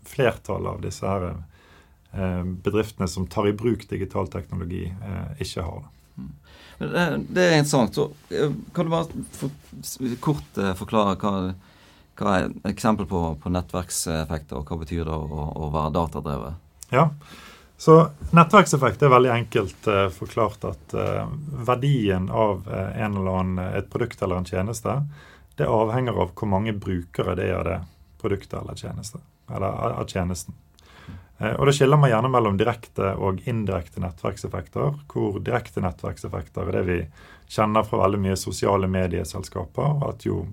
flertallet 0.10 0.74
av 0.74 0.84
disse 0.84 1.06
her 1.08 1.30
eh, 1.30 2.44
bedriftene 2.66 3.08
som 3.08 3.28
tar 3.30 3.50
i 3.50 3.56
bruk 3.58 3.88
digital 3.90 4.30
teknologi, 4.32 4.86
eh, 4.90 5.32
ikke 5.46 5.66
har. 5.66 5.84
det. 5.86 6.22
Mm. 6.22 6.36
Det 7.30 7.44
er 7.44 7.58
interessant. 7.58 7.96
Så 7.96 8.10
kan 8.76 8.88
du 8.88 8.92
bare 8.92 9.26
for, 9.36 9.52
kort 10.24 10.62
forklare 10.80 11.18
hva 11.20 11.34
hva 12.20 12.36
er 12.36 12.50
et 12.50 12.74
eksempel 12.74 13.08
på, 13.08 13.22
på 13.40 13.52
nettverkseffekter, 13.54 14.60
og 14.60 14.68
hva 14.68 14.80
betyr 14.82 15.06
det 15.08 15.16
å, 15.16 15.46
å 15.56 15.70
være 15.72 15.94
datadrevet? 15.96 16.66
Ja, 16.92 17.10
så 17.80 17.96
Nettverkseffekt 18.36 19.04
er 19.06 19.14
veldig 19.14 19.32
enkelt 19.32 19.88
uh, 19.88 20.08
forklart 20.12 20.66
at 20.68 20.96
uh, 20.98 21.30
verdien 21.64 22.28
av 22.28 22.66
uh, 22.68 22.90
en 22.92 23.16
eller 23.16 23.38
annen, 23.40 23.62
et 23.78 23.88
produkt 23.92 24.20
eller 24.26 24.42
en 24.42 24.50
tjeneste 24.50 24.98
det 25.60 25.68
avhenger 25.68 26.16
av 26.16 26.34
hvor 26.36 26.48
mange 26.52 26.74
brukere 26.76 27.36
det 27.40 27.50
er 27.50 27.56
av 27.58 27.66
det 27.68 27.78
produktet 28.20 28.58
eller 28.60 28.80
tjeneste, 28.80 29.20
eller 29.56 29.96
av 30.00 30.08
tjenesten. 30.08 30.56
Og 31.40 31.66
Det 31.66 31.74
skiller 31.78 31.96
man 31.96 32.12
gjerne 32.12 32.30
mellom 32.34 32.58
direkte 32.60 33.14
og 33.16 33.40
indirekte 33.48 34.02
nettverkseffekter. 34.04 34.98
Hvor 35.08 35.38
direkte 35.40 35.80
nettverkseffekter 35.80 36.68
er 36.68 36.76
det 36.76 36.82
vi 36.90 36.98
kjenner 37.48 37.86
fra 37.88 38.02
veldig 38.02 38.20
mye 38.26 38.36
sosiale 38.36 38.90
medieselskaper. 38.92 40.04
at 40.10 40.26
jo 40.26 40.46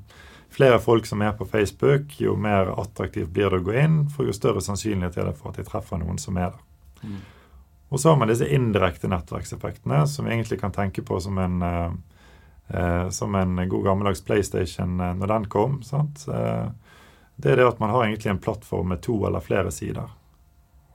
flere 0.56 0.78
folk 0.78 1.06
som 1.06 1.22
er 1.22 1.32
på 1.32 1.44
Facebook, 1.44 2.20
jo 2.20 2.36
mer 2.36 2.70
attraktivt 2.80 3.28
blir 3.28 3.50
det 3.50 3.60
å 3.60 3.66
gå 3.66 3.74
inn, 3.76 3.96
for 4.08 4.24
jo 4.26 4.32
større 4.32 4.62
sannsynlighet 4.64 5.18
er 5.18 5.30
det 5.30 5.38
for 5.40 5.50
at 5.50 5.58
de 5.60 5.66
treffer 5.66 6.00
noen 6.00 6.18
som 6.18 6.36
er 6.36 6.54
der. 6.54 6.62
Mm. 7.02 7.18
Og 7.88 8.00
så 8.00 8.10
har 8.10 8.16
man 8.18 8.30
disse 8.30 8.48
indirekte 8.48 9.10
nettverkseffektene, 9.10 10.06
som 10.10 10.26
vi 10.26 10.32
egentlig 10.32 10.60
kan 10.60 10.74
tenke 10.74 11.04
på 11.06 11.20
som 11.20 11.38
en, 11.38 11.62
eh, 11.62 11.90
eh 12.70 13.08
som 13.10 13.34
en 13.34 13.68
god 13.68 13.84
gammeldags 13.84 14.24
PlayStation 14.24 15.00
eh, 15.00 15.14
når 15.14 15.26
den 15.26 15.44
kom. 15.44 15.82
sant? 15.82 16.26
Eh, 16.28 16.66
det 17.36 17.52
er 17.52 17.60
det 17.60 17.68
at 17.68 17.80
man 17.82 17.92
har 17.92 18.06
egentlig 18.06 18.30
en 18.32 18.42
plattform 18.42 18.88
med 18.88 19.02
to 19.04 19.18
eller 19.26 19.44
flere 19.44 19.72
sider. 19.74 20.08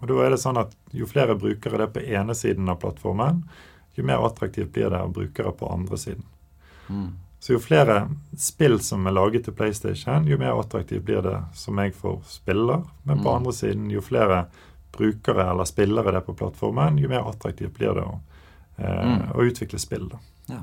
Og 0.01 0.07
da 0.10 0.21
er 0.25 0.33
det 0.33 0.41
sånn 0.41 0.57
at 0.57 0.74
Jo 0.91 1.05
flere 1.07 1.38
brukere 1.38 1.77
det 1.77 1.88
er 1.88 1.93
på 1.93 2.05
ene 2.17 2.36
siden 2.36 2.69
av 2.69 2.79
plattformen, 2.81 3.43
jo 3.95 4.03
mer 4.07 4.24
attraktivt 4.25 4.71
blir 4.74 4.89
det 4.89 5.00
av 5.00 5.12
brukere 5.13 5.51
på 5.55 5.69
andre 5.69 5.98
siden. 5.98 6.25
Mm. 6.89 7.12
Så 7.39 7.53
jo 7.53 7.60
flere 7.60 8.10
spill 8.38 8.79
som 8.83 9.07
er 9.07 9.15
laget 9.15 9.48
til 9.48 9.55
PlayStation, 9.57 10.27
jo 10.29 10.38
mer 10.38 10.60
attraktivt 10.60 11.05
blir 11.07 11.24
det 11.25 11.38
som 11.57 11.79
jeg 11.81 11.95
får 11.98 12.19
spiller. 12.29 12.83
Men 13.03 13.24
på 13.24 13.29
mm. 13.29 13.36
andre 13.36 13.53
siden, 13.53 13.88
jo 13.91 14.01
flere 14.05 14.43
brukere 14.93 15.48
eller 15.50 15.65
spillere 15.65 16.12
det 16.12 16.21
er 16.21 16.27
på 16.27 16.36
plattformen, 16.38 17.00
jo 17.01 17.10
mer 17.10 17.25
attraktivt 17.29 17.74
blir 17.77 17.98
det 17.98 18.03
å, 18.05 18.19
eh, 18.77 19.07
mm. 19.10 19.24
å 19.33 19.48
utvikle 19.48 19.79
spill. 19.81 20.05
Ja. 20.51 20.62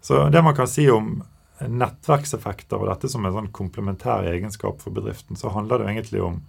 Så 0.00 0.28
det 0.28 0.42
man 0.42 0.56
kan 0.56 0.68
si 0.68 0.88
om 0.90 1.20
nettverkseffekter 1.68 2.80
og 2.80 2.88
dette 2.88 3.10
som 3.12 3.26
en 3.26 3.34
sånn 3.34 3.52
komplementær 3.52 4.28
egenskap 4.30 4.80
for 4.82 4.94
bedriften, 4.96 5.36
så 5.36 5.52
handler 5.52 5.82
det 5.82 5.90
egentlig 5.92 6.22
om, 6.24 6.40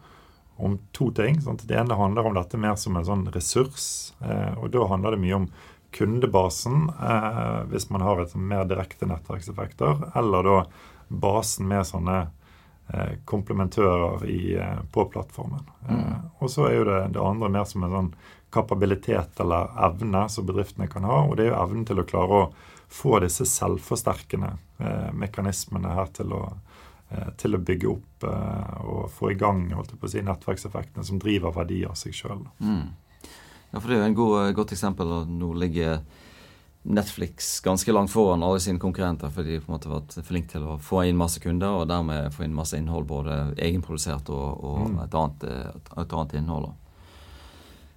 om 0.56 0.78
to 0.96 1.10
ting. 1.16 1.42
Sant? 1.44 1.66
Det 1.68 1.78
ene 1.78 1.98
handler 2.00 2.30
om 2.30 2.38
dette 2.38 2.60
mer 2.62 2.78
som 2.80 2.98
en 2.98 3.08
sånn 3.08 3.28
ressurs. 3.36 4.14
Eh, 4.24 4.58
og 4.58 4.72
da 4.76 4.88
handler 4.92 5.16
det 5.16 5.24
mye 5.26 5.40
om 5.42 5.50
kundebasen, 5.92 6.90
eh, 6.90 7.64
hvis 7.72 7.90
man 7.92 8.06
har 8.08 8.22
et 8.22 8.36
mer 8.36 8.64
direkte 8.70 9.10
nettverkseffekter, 9.10 10.12
eller 10.16 10.48
da 10.48 10.60
basen 11.12 11.68
med 11.68 11.88
sånne 11.88 12.20
eh, 12.94 13.18
komplementører 13.26 14.26
i, 14.30 14.56
eh, 14.56 14.84
på 14.92 15.06
plattformen. 15.12 15.66
Eh, 15.88 15.96
mm. 15.96 16.14
og 16.40 16.52
så 16.52 16.70
er 16.70 16.78
jo 16.78 16.86
det, 16.88 17.02
det, 17.18 17.24
andre 17.24 17.52
mer 17.52 17.68
som 17.68 17.84
en 17.84 17.98
sånn 17.98 18.14
kapabilitet 18.52 19.40
eller 19.40 19.72
evne 19.88 20.26
som 20.32 20.48
bedriftene 20.48 20.88
kan 20.92 21.08
ha, 21.08 21.24
og 21.26 21.38
det 21.38 21.48
er 21.48 21.54
jo 21.54 21.62
evnen 21.64 21.88
til 21.88 22.02
å 22.02 22.08
klare 22.08 22.40
å 22.40 22.48
få 22.92 23.20
disse 23.24 23.48
selvforsterkende 23.48 24.52
eh, 24.80 25.12
mekanismene 25.18 25.96
her 25.96 26.12
til 26.16 26.36
å 26.38 26.42
eh, 27.12 27.30
til 27.40 27.56
å 27.58 27.62
bygge 27.62 27.92
opp 27.92 28.26
og 28.28 29.08
få 29.12 29.32
i 29.32 29.38
gang 29.40 29.64
holdt 29.74 29.96
jeg 29.96 30.00
på 30.00 30.08
å 30.08 30.12
si, 30.14 30.22
nettverkseffektene 30.24 31.04
som 31.08 31.20
driver 31.20 31.56
verdi 31.56 31.82
av 31.88 31.96
seg 31.98 32.14
sjøl. 32.14 32.44
Mm. 32.62 32.92
Ja, 33.72 33.80
for 33.80 33.88
det 33.88 33.98
er 33.98 34.04
jo 34.04 34.10
et 34.12 34.20
god, 34.20 34.36
godt 34.60 34.74
eksempel. 34.76 35.16
at 35.22 35.32
Nå 35.32 35.54
ligger 35.58 36.04
Netflix 36.84 37.60
ganske 37.62 37.92
langt 37.92 38.12
foran 38.12 38.44
alle 38.44 38.60
sine 38.60 38.80
konkurrenter, 38.80 39.30
fordi 39.30 39.56
de 39.56 39.60
på 39.62 39.70
en 39.70 39.76
måte 39.76 39.90
har 39.90 40.00
vært 40.00 40.26
flinke 40.26 40.50
til 40.56 40.66
å 40.66 40.80
få 40.82 41.04
inn 41.06 41.20
masse 41.20 41.42
kunder, 41.44 41.82
og 41.82 41.90
dermed 41.92 42.34
få 42.34 42.48
inn 42.48 42.56
masse 42.58 42.78
innhold, 42.78 43.06
både 43.10 43.38
egenprodusert 43.62 44.32
og, 44.34 44.64
og 44.66 44.80
mm. 44.90 44.98
et, 45.06 45.18
annet, 45.20 45.46
et, 45.78 45.94
annet, 46.02 46.34
innhold. 46.42 46.72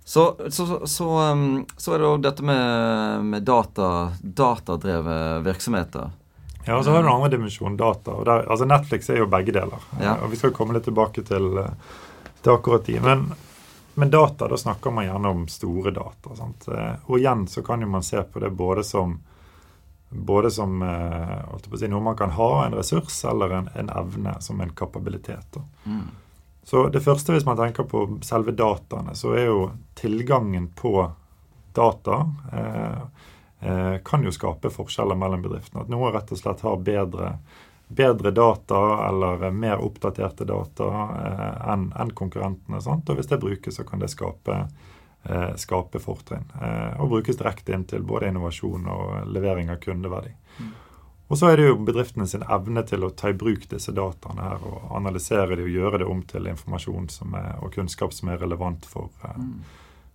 Så, 0.04 0.24
så, 0.52 0.66
så, 0.86 1.06
um, 1.32 1.64
så, 1.76 1.94
er 1.94 2.02
det 2.02 2.08
jo 2.08 2.16
dette 2.20 2.44
med, 2.44 3.24
med 3.24 3.46
data, 3.48 4.12
datadrevet 4.20 5.46
virksomheter. 5.46 6.10
Ja, 6.66 6.76
og 6.76 6.84
så 6.84 6.92
har 6.92 7.02
du 7.02 7.08
en 7.08 7.14
annen 7.14 7.32
dimensjon, 7.32 7.76
data. 7.76 8.18
der, 8.24 8.44
altså 8.44 8.68
Netflix 8.68 9.08
er 9.10 9.22
jo 9.22 9.30
begge 9.32 9.52
deler. 9.56 9.80
Ja. 10.00 10.18
og 10.20 10.30
Vi 10.32 10.40
skal 10.40 10.52
komme 10.56 10.76
litt 10.76 10.84
tilbake 10.88 11.24
til, 11.24 11.48
til 12.42 12.52
akkurat 12.52 12.84
de. 12.88 13.00
Men 13.04 13.26
men 13.94 14.10
data, 14.10 14.48
da 14.48 14.56
snakker 14.56 14.90
man 14.90 15.04
gjerne 15.04 15.28
om 15.28 15.48
store 15.48 15.90
data. 15.90 16.36
Sant? 16.36 16.68
Eh, 16.68 16.92
og 17.06 17.18
igjen 17.18 17.46
så 17.48 17.62
kan 17.62 17.80
jo 17.80 17.88
man 17.88 18.02
se 18.02 18.22
på 18.22 18.40
det 18.40 18.50
både 18.50 18.84
som, 18.84 19.20
både 20.08 20.50
som 20.50 20.82
eh, 20.82 21.76
si, 21.78 21.88
noe 21.88 22.02
man 22.02 22.18
kan 22.18 22.34
ha, 22.34 22.66
en 22.66 22.74
ressurs, 22.74 23.24
eller 23.24 23.54
en, 23.60 23.70
en 23.74 23.90
evne 23.90 24.34
som 24.42 24.60
en 24.60 24.74
kapabilitet. 24.74 25.60
Mm. 25.84 26.08
Så 26.64 26.86
det 26.88 27.04
første, 27.04 27.34
hvis 27.34 27.44
man 27.44 27.58
tenker 27.60 27.84
på 27.88 28.06
selve 28.24 28.54
dataene, 28.56 29.12
så 29.16 29.34
er 29.36 29.46
jo 29.50 29.68
tilgangen 29.98 30.70
på 30.76 30.96
data 31.76 32.22
eh, 32.52 33.02
eh, 33.60 33.96
kan 34.04 34.24
jo 34.24 34.32
skape 34.32 34.72
forskjeller 34.72 35.18
mellom 35.18 35.44
bedriftene. 35.44 35.84
At 35.84 35.92
noen 35.92 36.14
rett 36.14 36.32
og 36.32 36.40
slett 36.40 36.64
har 36.64 36.80
bedre 36.80 37.34
bedre 37.88 38.30
data 38.30 39.08
eller 39.08 39.50
mer 39.50 39.76
oppdaterte 39.76 40.44
data 40.44 40.84
eh, 41.24 41.72
enn 41.72 41.92
en 41.98 42.10
konkurrentene. 42.10 42.80
Sant? 42.80 43.08
Og 43.08 43.18
hvis 43.18 43.28
det 43.30 43.40
brukes, 43.42 43.76
så 43.76 43.84
kan 43.84 44.00
det 44.02 44.10
skape, 44.12 44.64
eh, 45.28 45.50
skape 45.60 46.00
fortrinn. 46.02 46.48
Eh, 46.62 47.00
og 47.00 47.12
brukes 47.12 47.38
direkte 47.38 47.74
inn 47.76 47.84
til 47.88 48.02
både 48.02 48.32
innovasjon 48.32 48.88
og 48.90 49.28
levering 49.30 49.70
av 49.70 49.82
kundeverdi. 49.84 50.32
Mm. 50.58 50.72
Og 51.28 51.38
så 51.40 51.48
er 51.48 51.56
det 51.56 51.68
jo 51.70 51.76
bedriftene 51.80 52.26
sin 52.28 52.44
evne 52.52 52.82
til 52.84 53.06
å 53.06 53.12
ta 53.16 53.30
i 53.32 53.36
bruk 53.38 53.64
disse 53.70 53.94
dataene 53.96 54.44
her 54.44 54.64
og 54.68 54.90
analysere 54.98 55.56
dem 55.56 55.64
og 55.64 55.72
gjøre 55.72 56.02
det 56.02 56.08
om 56.10 56.20
til 56.28 56.50
informasjon 56.50 57.08
er, 57.38 57.54
og 57.64 57.72
kunnskap 57.72 58.12
som 58.12 58.28
er 58.28 58.42
relevant 58.42 58.84
for, 58.86 59.08
eh, 59.24 59.38
mm. 59.38 59.54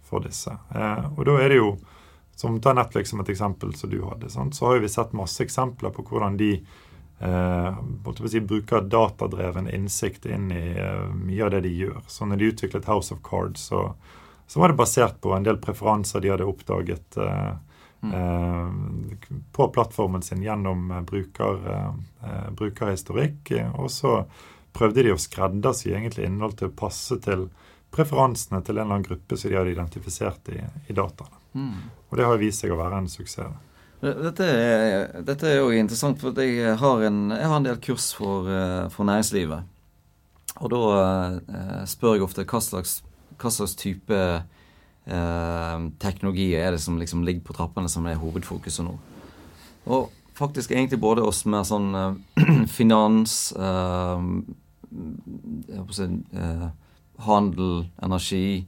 for 0.05 0.25
disse. 0.25 0.53
Eh, 0.75 1.07
og 1.15 1.25
da 1.25 1.39
er 1.41 1.49
det 1.49 1.57
jo, 1.57 1.71
som 2.37 2.59
Ta 2.61 2.75
Netflix 2.77 3.09
som 3.09 3.23
et 3.23 3.33
eksempel 3.33 3.73
som 3.75 3.89
du 3.89 4.03
hadde, 4.05 4.29
sant? 4.29 4.55
så 4.55 4.69
har 4.69 4.83
vi 4.83 4.91
sett 4.91 5.17
masse 5.17 5.43
eksempler 5.43 5.91
på 5.95 6.05
hvordan 6.11 6.37
de 6.37 6.51
eh, 7.19 7.81
si, 8.29 8.39
bruker 8.39 8.85
datadreven 8.85 9.69
innsikt 9.69 10.25
inn 10.29 10.51
i 10.51 10.77
eh, 10.77 11.09
mye 11.09 11.45
av 11.45 11.51
det 11.51 11.63
de 11.65 11.73
gjør. 11.73 12.03
Så 12.07 12.29
når 12.29 12.37
de 12.37 12.51
utviklet 12.53 12.87
House 12.87 13.13
of 13.13 13.23
Cards, 13.25 13.65
så, 13.71 13.95
så 14.47 14.61
var 14.61 14.69
det 14.69 14.79
basert 14.79 15.17
på 15.21 15.33
en 15.33 15.43
del 15.43 15.57
preferanser 15.57 16.21
de 16.21 16.31
hadde 16.31 16.47
oppdaget 16.47 17.17
eh, 17.17 17.57
mm. 18.01 18.13
Eh, 18.13 18.71
på 19.51 19.67
plattformen 19.67 20.21
sin 20.21 20.43
gjennom 20.43 20.91
eh, 20.91 21.01
bruker, 21.01 21.71
eh, 22.23 22.49
brukerhistorikk. 22.51 23.51
Og 23.73 23.91
så 23.91 24.23
prøvde 24.73 25.03
de 25.03 25.13
å 25.13 25.19
skreddersy 25.19 25.93
egentlig 25.93 26.27
innhold 26.29 26.59
til 26.59 26.69
å 26.69 26.75
passe 26.75 27.19
til 27.23 27.47
preferansene 27.93 28.61
til 28.61 28.77
en 28.77 28.83
eller 28.83 28.99
annen 28.99 29.07
gruppe 29.07 29.37
som 29.37 29.49
de 29.49 29.57
hadde 29.57 29.73
identifisert 29.73 30.51
i, 30.53 30.61
i 30.87 30.95
dataene. 30.95 31.41
Mm. 31.57 31.89
Og 32.09 32.19
det 32.19 32.27
har 32.29 32.41
vist 32.41 32.61
seg 32.61 32.73
å 32.73 32.79
være 32.79 33.01
en 33.01 33.09
suksess. 33.09 33.65
Dette 33.99 34.45
er, 34.47 35.09
dette 35.27 35.49
er 35.49 35.57
jo 35.57 35.73
interessant, 35.75 36.21
for 36.21 36.37
jeg 36.39 36.77
har 36.79 37.01
en, 37.03 37.33
jeg 37.35 37.49
har 37.51 37.57
en 37.57 37.65
del 37.65 37.81
kurs 37.83 38.13
for, 38.15 38.47
for, 38.93 39.03
næringslivet. 39.09 39.65
Og 40.63 40.71
da 40.71 41.83
spør 41.89 42.15
jeg 42.15 42.23
ofte 42.23 42.45
hva 42.47 42.61
slags, 42.63 42.93
hva 43.41 43.51
slags 43.51 43.75
type 43.79 44.15
eh, 44.15 44.45
teknologi 45.99 46.51
er 46.53 46.75
det 46.75 46.81
som 46.83 46.99
liksom 47.01 47.23
ligger 47.25 47.41
på 47.47 47.55
trappene, 47.57 47.89
som 47.89 48.05
er 48.05 48.19
hovedfokuset 48.21 48.85
nå. 48.85 48.93
Og 49.89 50.11
faktisk 50.39 50.71
egentlig 50.71 50.99
både 50.99 51.25
oss 51.25 51.43
med 51.49 51.67
sånn 51.67 51.89
eh, 51.97 52.65
finans 52.77 53.39
eh, 53.57 54.27
si, 55.95 56.09
eh, 56.43 56.67
Handel, 57.19 57.89
energi 57.99 58.63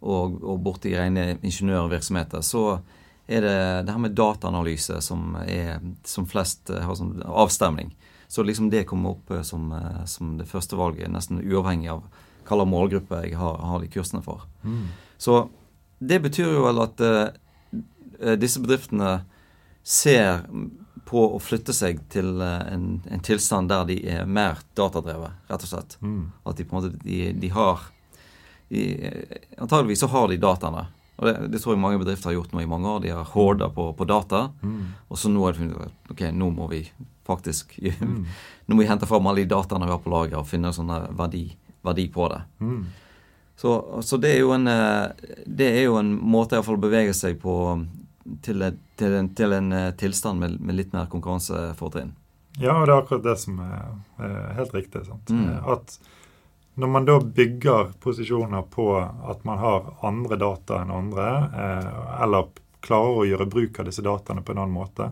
og, 0.00 0.38
og 0.40 0.62
borti 0.64 0.94
rene 0.96 1.34
ingeniørvirksomheter, 1.44 2.40
så 2.40 2.78
er 3.30 3.44
det 3.44 3.56
det 3.86 3.92
her 3.92 4.00
med 4.00 4.16
dataanalyse 4.16 4.96
som, 5.04 5.34
er, 5.44 5.82
som 6.08 6.24
flest 6.28 6.72
eh, 6.72 6.80
har 6.86 6.96
som 6.96 7.12
avstemning. 7.28 7.92
Så 8.30 8.46
liksom 8.46 8.70
det 8.72 8.86
kommer 8.88 9.18
opp 9.18 9.30
eh, 9.34 9.44
som, 9.46 9.68
eh, 9.76 10.04
som 10.08 10.38
det 10.40 10.48
første 10.48 10.78
valget, 10.80 11.12
nesten 11.12 11.42
uavhengig 11.44 11.92
av 11.92 12.06
hva 12.48 12.56
slags 12.56 12.72
målgruppe 12.72 13.20
jeg 13.26 13.36
har, 13.38 13.60
har 13.62 13.82
de 13.82 13.90
kursene 13.92 14.24
for. 14.24 14.48
Mm. 14.64 14.88
Så 15.20 15.42
det 16.00 16.20
betyr 16.24 16.48
jo 16.56 16.64
vel 16.64 16.82
at 16.82 17.02
uh, 17.04 18.34
disse 18.40 18.60
bedriftene 18.62 19.20
ser 19.86 20.42
på 21.10 21.22
å 21.34 21.40
flytte 21.42 21.74
seg 21.74 22.02
til 22.12 22.38
en, 22.44 22.84
en, 23.02 23.22
tilstand 23.24 23.70
der 23.72 23.86
de 23.88 23.96
er 24.12 24.28
mer 24.28 24.60
datadrevet, 24.78 25.40
rett 25.50 25.64
og 25.66 25.70
slett. 25.72 25.96
Mm. 26.04 26.30
At 26.46 26.58
de 26.58 26.66
på 26.66 26.76
en 26.76 26.78
måte 26.78 27.00
de, 27.02 27.18
de 27.34 27.50
har 27.50 27.82
de, 28.70 28.84
Antageligvis 29.58 30.04
så 30.04 30.10
har 30.12 30.28
de 30.30 30.38
dataene. 30.38 30.84
Og 31.20 31.26
det, 31.26 31.32
det, 31.52 31.60
tror 31.60 31.74
jeg 31.74 31.82
mange 31.82 31.98
bedrifter 32.00 32.30
har 32.30 32.38
gjort 32.38 32.54
nå 32.54 32.62
i 32.62 32.68
mange 32.70 32.88
år. 32.88 33.00
De 33.04 33.10
har 33.12 33.32
horda 33.34 33.68
på, 33.74 33.90
på, 33.96 34.06
data. 34.08 34.46
Mm. 34.62 34.84
Og 35.10 35.18
så 35.20 35.28
nå 35.32 35.42
er 35.44 35.52
det 35.52 35.60
funnet 35.60 35.90
ut 35.90 36.14
ok, 36.14 36.22
nå 36.32 36.50
må 36.54 36.68
vi 36.70 36.84
faktisk 37.28 37.76
mm. 38.00 38.22
Nå 38.66 38.76
må 38.76 38.84
vi 38.84 38.88
hente 38.88 39.08
fram 39.10 39.28
alle 39.28 39.44
de 39.44 39.50
dataene 39.50 39.88
vi 39.88 39.92
har 39.92 40.00
på 40.00 40.12
lager, 40.12 40.38
og 40.40 40.48
finne 40.48 40.72
sånne 40.72 41.02
verdi, 41.18 41.44
verdi, 41.86 42.06
på 42.14 42.30
det. 42.32 42.40
Mm. 42.62 42.80
Så, 43.60 44.00
så, 44.02 44.16
det, 44.16 44.30
er 44.32 44.38
jo 44.40 44.54
en, 44.56 44.66
eh, 44.72 45.10
det 45.44 45.66
er 45.68 45.82
jo 45.84 45.98
en 46.00 46.14
måte 46.16 46.56
å 46.56 46.76
bevege 46.80 47.12
seg 47.12 47.36
på 47.42 47.54
til, 48.40 48.64
til, 48.96 49.16
en, 49.18 49.28
til 49.36 49.52
en, 49.52 49.68
eh, 49.76 49.90
tilstand 50.00 50.40
med, 50.40 50.54
med, 50.64 50.78
litt 50.78 50.94
mer 50.96 51.10
konkurransefortrinn. 51.12 52.14
Ja, 52.56 52.78
og 52.78 52.86
det 52.88 52.94
er 52.94 53.02
akkurat 53.02 53.26
det 53.26 53.36
som 53.42 53.60
er, 53.60 53.92
er 54.24 54.56
helt 54.56 54.72
riktig. 54.78 55.04
Mm. 55.28 55.60
At 55.68 55.98
når 56.80 56.92
man 56.94 57.10
da 57.10 57.18
bygger 57.20 57.92
posisjoner 58.00 58.64
på 58.72 58.88
at 58.96 59.44
man 59.44 59.60
har 59.60 59.92
andre 60.08 60.40
data 60.40 60.80
enn 60.80 60.96
andre, 60.96 61.28
eh, 61.52 61.92
eller 62.24 62.48
klarer 62.80 63.20
å 63.20 63.28
gjøre 63.28 63.50
bruk 63.52 63.80
av 63.82 63.90
disse 63.90 64.04
dataene 64.08 64.40
på 64.40 64.56
en 64.56 64.64
annen 64.64 64.76
måte, 64.80 65.10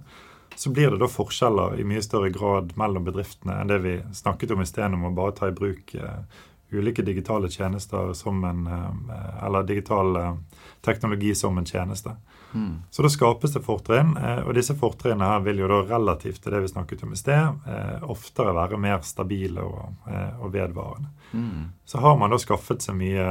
så 0.57 0.73
blir 0.73 0.91
det 0.91 1.05
da 1.05 1.13
forskjeller 1.13 1.77
i 1.79 1.85
mye 1.87 2.01
større 2.03 2.33
grad 2.33 2.73
mellom 2.81 3.05
bedriftene 3.07 3.61
enn 3.61 3.69
det 3.71 3.83
vi 3.85 3.99
snakket 4.17 4.57
om 4.57 4.65
i 4.65 4.67
sted, 4.73 4.89
om 4.89 5.11
å 5.11 5.17
bare 5.21 5.37
ta 5.37 5.53
i 5.53 5.55
bruk 5.55 5.93
eh, 5.95 6.39
ulike 6.71 7.03
digitale 7.03 7.51
tjenester 7.51 8.13
som 8.13 8.45
en 8.45 8.67
eh, 8.67 9.45
Eller 9.47 9.63
digital 9.63 10.17
eh, 10.17 10.35
teknologi 10.81 11.35
som 11.35 11.59
en 11.59 11.67
tjeneste. 11.67 12.11
Mm. 12.55 12.83
Så 12.91 13.03
da 13.03 13.09
skapes 13.09 13.53
det 13.53 13.63
fortrinn, 13.65 14.17
eh, 14.17 14.41
og 14.47 14.55
disse 14.55 14.77
fortrinnene 14.77 15.31
her 15.33 15.45
vil 15.45 15.63
jo 15.63 15.69
da 15.69 15.83
relativt 15.89 16.43
til 16.43 16.53
det 16.53 16.63
vi 16.65 16.73
snakket 16.73 17.03
om 17.05 17.13
i 17.13 17.19
sted, 17.19 17.69
oftere 18.03 18.55
være 18.57 18.81
mer 18.81 19.01
stabile 19.05 19.65
og, 19.65 20.09
og 20.41 20.53
vedvarende. 20.53 21.11
Mm. 21.33 21.69
Så 21.85 22.01
har 22.01 22.17
man 22.17 22.33
da 22.33 22.39
skaffet 22.41 22.85
seg 22.85 22.97
mye 22.97 23.27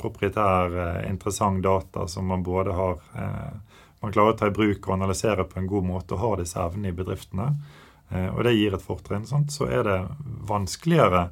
proprietær, 0.00 0.72
interessant 1.08 1.62
data 1.62 2.06
som 2.08 2.26
man 2.26 2.42
både 2.42 2.72
har 2.74 2.98
Man 4.02 4.10
klarer 4.10 4.32
å 4.32 4.34
ta 4.34 4.48
i 4.50 4.50
bruk 4.50 4.88
og 4.88 4.94
analysere 4.96 5.44
på 5.46 5.60
en 5.60 5.66
god 5.70 5.84
måte 5.86 6.16
og 6.16 6.20
har 6.20 6.40
disse 6.40 6.58
evnene 6.58 6.90
i 6.90 6.94
bedriftene. 6.96 7.44
Og 8.34 8.40
det 8.42 8.56
gir 8.56 8.74
et 8.74 8.82
fortrinn. 8.82 9.28
Så 9.30 9.68
er 9.70 9.84
det 9.86 9.98
vanskeligere 10.48 11.28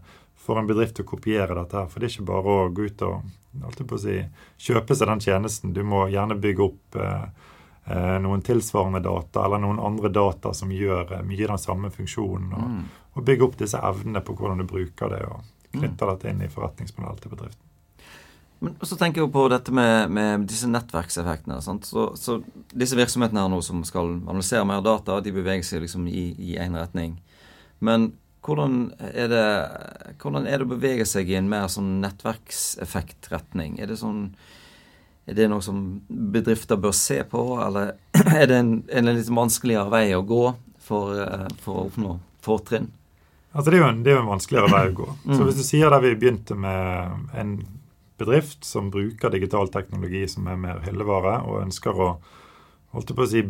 for 0.50 0.58
en 0.58 0.66
bedrift 0.66 0.98
å 0.98 1.06
kopiere 1.06 1.54
dette. 1.54 1.78
her, 1.78 1.86
For 1.86 2.02
det 2.02 2.08
er 2.08 2.16
ikke 2.16 2.26
bare 2.32 2.56
å 2.56 2.70
gå 2.74 2.88
ut 2.90 3.06
og 3.06 3.22
på 3.86 3.94
å 3.94 4.02
si, 4.02 4.16
kjøpe 4.58 4.96
seg 4.96 5.10
den 5.10 5.22
tjenesten. 5.22 5.74
Du 5.74 5.84
må 5.86 6.08
gjerne 6.10 6.38
bygge 6.42 6.64
opp 6.64 6.98
eh, 6.98 7.24
eh, 7.86 8.16
noen 8.22 8.42
tilsvarende 8.46 9.02
data 9.04 9.44
eller 9.46 9.62
noen 9.62 9.78
andre 9.82 10.10
data 10.10 10.54
som 10.54 10.72
gjør 10.74 11.16
eh, 11.20 11.24
mye 11.26 11.48
den 11.52 11.62
samme 11.62 11.90
funksjonen. 11.94 12.52
Og, 12.52 12.68
mm. 12.74 12.84
og, 13.14 13.24
bygge 13.26 13.46
opp 13.46 13.58
disse 13.62 13.78
evnene 13.78 14.22
på 14.26 14.34
hvordan 14.38 14.62
du 14.62 14.66
bruker 14.70 15.14
det, 15.14 15.24
og 15.30 15.74
knytter 15.76 16.06
mm. 16.06 16.14
dette 16.14 16.30
inn 16.30 16.46
i 16.46 16.50
forretningsmodellen 16.50 17.22
til 17.22 17.34
bedriften. 17.36 17.66
Men 18.60 18.74
så 18.84 18.96
tenker 19.00 19.22
jeg 19.22 19.32
på 19.32 19.46
dette 19.48 19.72
med, 19.72 20.10
med 20.12 20.42
disse 20.50 20.68
nettverkseffektene. 20.68 21.62
Så, 21.64 22.10
så, 22.20 22.40
disse 22.76 22.98
virksomhetene 22.98 23.46
her 23.46 23.48
nå 23.54 23.62
som 23.64 23.80
skal 23.88 24.18
analysere 24.18 24.66
mer 24.68 24.82
data, 24.84 25.22
de 25.24 25.32
beveger 25.32 25.64
seg 25.64 25.86
liksom 25.86 26.10
i 26.10 26.58
én 26.60 26.76
retning. 26.76 27.14
Men 27.80 28.10
hvordan 28.44 28.94
er, 28.98 29.28
det, 29.28 29.44
hvordan 30.22 30.46
er 30.48 30.60
det 30.60 30.66
å 30.66 30.70
bevege 30.70 31.06
seg 31.08 31.28
i 31.30 31.36
en 31.38 31.50
mer 31.50 31.68
sånn 31.72 31.98
nettverkseffektretning? 32.04 33.76
Er 33.80 33.90
det, 33.90 33.98
sånn, 34.00 34.30
er 35.28 35.36
det 35.36 35.48
noe 35.52 35.64
som 35.64 35.82
bedrifter 36.08 36.80
bør 36.80 36.94
se 36.96 37.20
på, 37.28 37.44
eller 37.60 37.94
er 38.40 38.46
det 38.48 38.62
en, 38.62 38.72
en 38.88 39.12
litt 39.12 39.28
vanskeligere 39.28 39.92
vei 39.92 40.06
å 40.16 40.24
gå 40.26 40.46
for, 40.80 41.20
eh, 41.20 41.50
for 41.60 41.82
å 41.82 41.84
oppnå 41.90 42.16
fortrinn? 42.44 42.88
Altså 43.50 43.72
det, 43.72 43.76
er 43.80 43.82
jo 43.82 43.90
en, 43.90 44.02
det 44.06 44.12
er 44.12 44.18
jo 44.20 44.24
en 44.24 44.32
vanskeligere 44.32 44.72
vei 44.72 44.82
å 44.88 44.96
gå. 45.00 45.10
Så 45.26 45.36
mm. 45.36 45.46
hvis 45.48 45.60
du 45.60 45.64
sier 45.66 45.92
der 45.92 46.04
vi 46.04 46.16
begynte 46.16 46.56
med 46.58 47.38
en 47.40 47.56
bedrift 48.20 48.64
som 48.64 48.92
bruker 48.92 49.32
digital 49.32 49.68
teknologi 49.72 50.26
som 50.28 50.46
er 50.48 50.60
mer 50.60 50.84
hyllevare, 50.84 51.40
og 51.48 51.64
ønsker 51.64 51.96
å 51.96 52.10
holdt 52.94 53.12
på 53.16 53.24
å 53.24 53.30
si, 53.30 53.42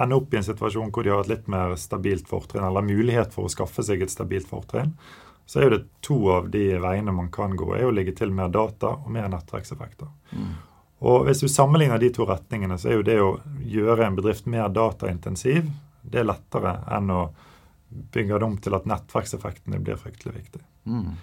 ende 0.00 0.16
opp 0.16 0.34
i 0.34 0.38
en 0.40 0.46
situasjon 0.46 0.90
hvor 0.92 1.06
de 1.06 1.12
har 1.12 1.24
et 1.24 1.32
litt 1.32 1.46
mer 1.50 1.76
stabilt 1.80 2.28
fortrinn, 2.28 2.66
eller 2.66 2.84
mulighet 2.84 3.32
for 3.34 3.48
å 3.48 3.52
skaffe 3.52 3.84
seg 3.86 4.04
et 4.04 4.12
stabilt 4.12 4.48
fortrinn, 4.50 4.92
så 5.46 5.60
er 5.60 5.66
jo 5.66 5.72
det 5.76 5.82
to 6.04 6.18
av 6.32 6.50
de 6.52 6.66
veiene 6.80 7.12
man 7.12 7.30
kan 7.32 7.56
gå, 7.56 7.74
er 7.76 7.88
å 7.88 7.94
ligge 7.94 8.14
til 8.16 8.32
mer 8.32 8.52
data 8.52 8.94
og 8.96 9.10
mer 9.12 9.28
nettverkseffekter. 9.32 10.08
Mm. 10.32 10.52
Og 11.04 11.26
Hvis 11.26 11.42
du 11.44 11.48
sammenligner 11.52 12.00
de 12.00 12.08
to 12.16 12.24
retningene, 12.24 12.78
så 12.80 12.88
er 12.88 13.00
jo 13.00 13.08
det 13.08 13.18
å 13.20 13.32
gjøre 13.60 14.06
en 14.06 14.16
bedrift 14.16 14.46
mer 14.48 14.70
dataintensiv 14.72 15.68
det 16.04 16.20
er 16.20 16.28
lettere 16.28 16.78
enn 16.96 17.12
å 17.12 17.22
bygge 18.14 18.38
det 18.38 18.46
om 18.46 18.56
til 18.60 18.76
at 18.76 18.88
nettverkseffektene 18.90 19.80
blir 19.82 20.00
fryktelig 20.00 20.34
viktig. 20.36 20.62
Mm. 20.90 21.14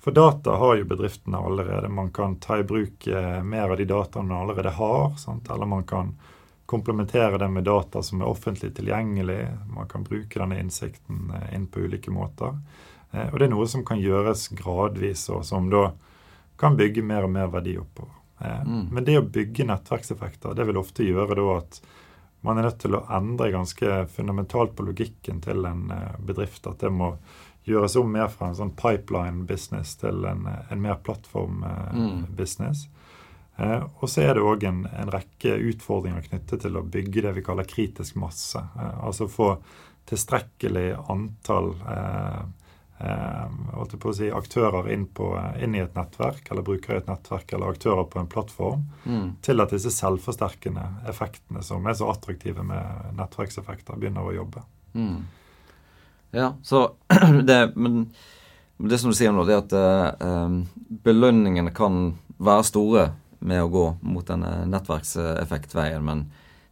For 0.00 0.16
data 0.16 0.56
har 0.60 0.78
jo 0.78 0.88
bedriftene 0.88 1.40
allerede. 1.44 1.90
Man 1.92 2.10
kan 2.14 2.38
ta 2.40 2.60
i 2.60 2.64
bruk 2.64 3.06
eh, 3.06 3.42
mer 3.44 3.72
av 3.72 3.76
de 3.80 3.88
dataene 3.88 4.28
man 4.28 4.44
allerede 4.44 4.72
har. 4.78 5.16
Sant? 5.20 5.50
Eller 5.50 5.68
man 5.68 5.84
kan 5.88 6.14
komplementere 6.70 7.38
det 7.38 7.48
med 7.48 7.64
data 7.64 8.02
som 8.02 8.20
er 8.20 8.28
offentlig 8.30 8.74
tilgjengelig. 8.76 9.48
Man 9.74 9.88
kan 9.88 10.04
bruke 10.06 10.38
denne 10.38 10.60
innsikten 10.60 11.32
eh, 11.34 11.54
inn 11.56 11.66
på 11.66 11.80
ulike 11.80 12.12
måter. 12.14 12.54
Eh, 13.10 13.26
og 13.32 13.38
det 13.38 13.48
er 13.48 13.50
noe 13.50 13.66
som 13.66 13.82
kan 13.86 13.98
gjøres 13.98 14.46
gradvis, 14.54 15.24
og 15.34 15.42
som 15.48 15.66
da 15.72 15.88
kan 16.60 16.78
bygge 16.78 17.02
mer 17.02 17.26
og 17.26 17.34
mer 17.34 17.50
verdi 17.50 17.74
oppover. 17.80 18.14
Eh, 18.38 18.62
mm. 18.62 18.84
Men 18.94 19.08
det 19.08 19.18
å 19.18 19.26
bygge 19.26 19.66
nettverkseffekter, 19.66 20.54
det 20.54 20.68
vil 20.70 20.78
ofte 20.78 21.08
gjøre 21.08 21.40
da 21.40 21.48
at 21.56 21.80
man 22.46 22.60
er 22.60 22.68
nødt 22.68 22.78
til 22.86 22.94
å 22.96 23.02
endre 23.18 23.50
ganske 23.50 23.98
fundamentalt 24.14 24.78
på 24.78 24.86
logikken 24.86 25.42
til 25.42 25.66
en 25.68 25.90
bedrift. 26.24 26.70
At 26.70 26.86
det 26.86 26.94
må 26.94 27.16
gjøres 27.66 27.98
om 27.98 28.14
mer 28.14 28.30
fra 28.30 28.48
en 28.48 28.56
sånn 28.56 28.76
pipeline-business 28.78 29.98
til 30.00 30.22
en, 30.30 30.46
en 30.46 30.86
mer 30.86 31.02
plattform-business. 31.02 32.86
Mm. 32.86 32.99
Eh, 33.60 33.82
og 34.00 34.08
så 34.08 34.24
er 34.24 34.36
det 34.36 34.44
òg 34.46 34.64
en, 34.68 34.84
en, 34.88 35.10
rekke 35.12 35.58
utfordringer 35.72 36.24
knyttet 36.30 36.64
til 36.64 36.78
å 36.78 36.86
bygge 36.86 37.26
det 37.26 37.34
vi 37.36 37.44
kaller 37.44 37.68
kritisk 37.68 38.16
masse. 38.20 38.60
Eh, 38.60 38.96
altså 39.04 39.28
få 39.28 39.52
tilstrekkelig 40.08 40.88
antall 41.12 41.74
eh, 41.92 42.40
si, 44.16 44.30
aktører 44.32 44.90
inn, 44.92 45.06
på, 45.06 45.32
inn, 45.60 45.76
i 45.76 45.82
et 45.84 45.94
nettverk, 45.96 46.48
eller 46.50 46.64
brukere 46.66 46.98
i 46.98 47.02
et 47.02 47.10
nettverk, 47.10 47.52
eller 47.52 47.74
aktører 47.74 48.08
på 48.08 48.20
en 48.20 48.32
plattform, 48.32 48.88
mm. 49.04 49.28
til 49.44 49.62
at 49.62 49.76
disse 49.76 49.92
selvforsterkende 49.94 50.86
effektene 51.12 51.62
som 51.64 51.86
er 51.86 51.96
så 52.00 52.10
attraktive 52.12 52.64
med 52.66 53.14
nettverkseffekter, 53.20 54.00
begynner 54.00 54.26
å 54.26 54.36
jobbe. 54.40 54.64
Mm. 54.96 55.22
Ja, 56.36 56.54
så 56.62 56.92
det 57.48 57.72
Men 57.74 58.12
det 58.76 58.98
som 58.98 59.10
du 59.10 59.16
sier 59.16 59.32
nå, 59.34 59.44
det 59.44 59.56
er 59.56 59.64
at 59.64 59.74
eh, 60.24 60.60
belønningene 61.04 61.72
kan 61.76 62.14
være 62.40 62.64
store 62.64 63.10
med 63.40 63.64
å 63.64 63.70
gå 63.72 63.84
mot 64.04 64.26
denne 64.26 64.64
nettverkseffektveien, 64.70 66.04
men 66.04 66.26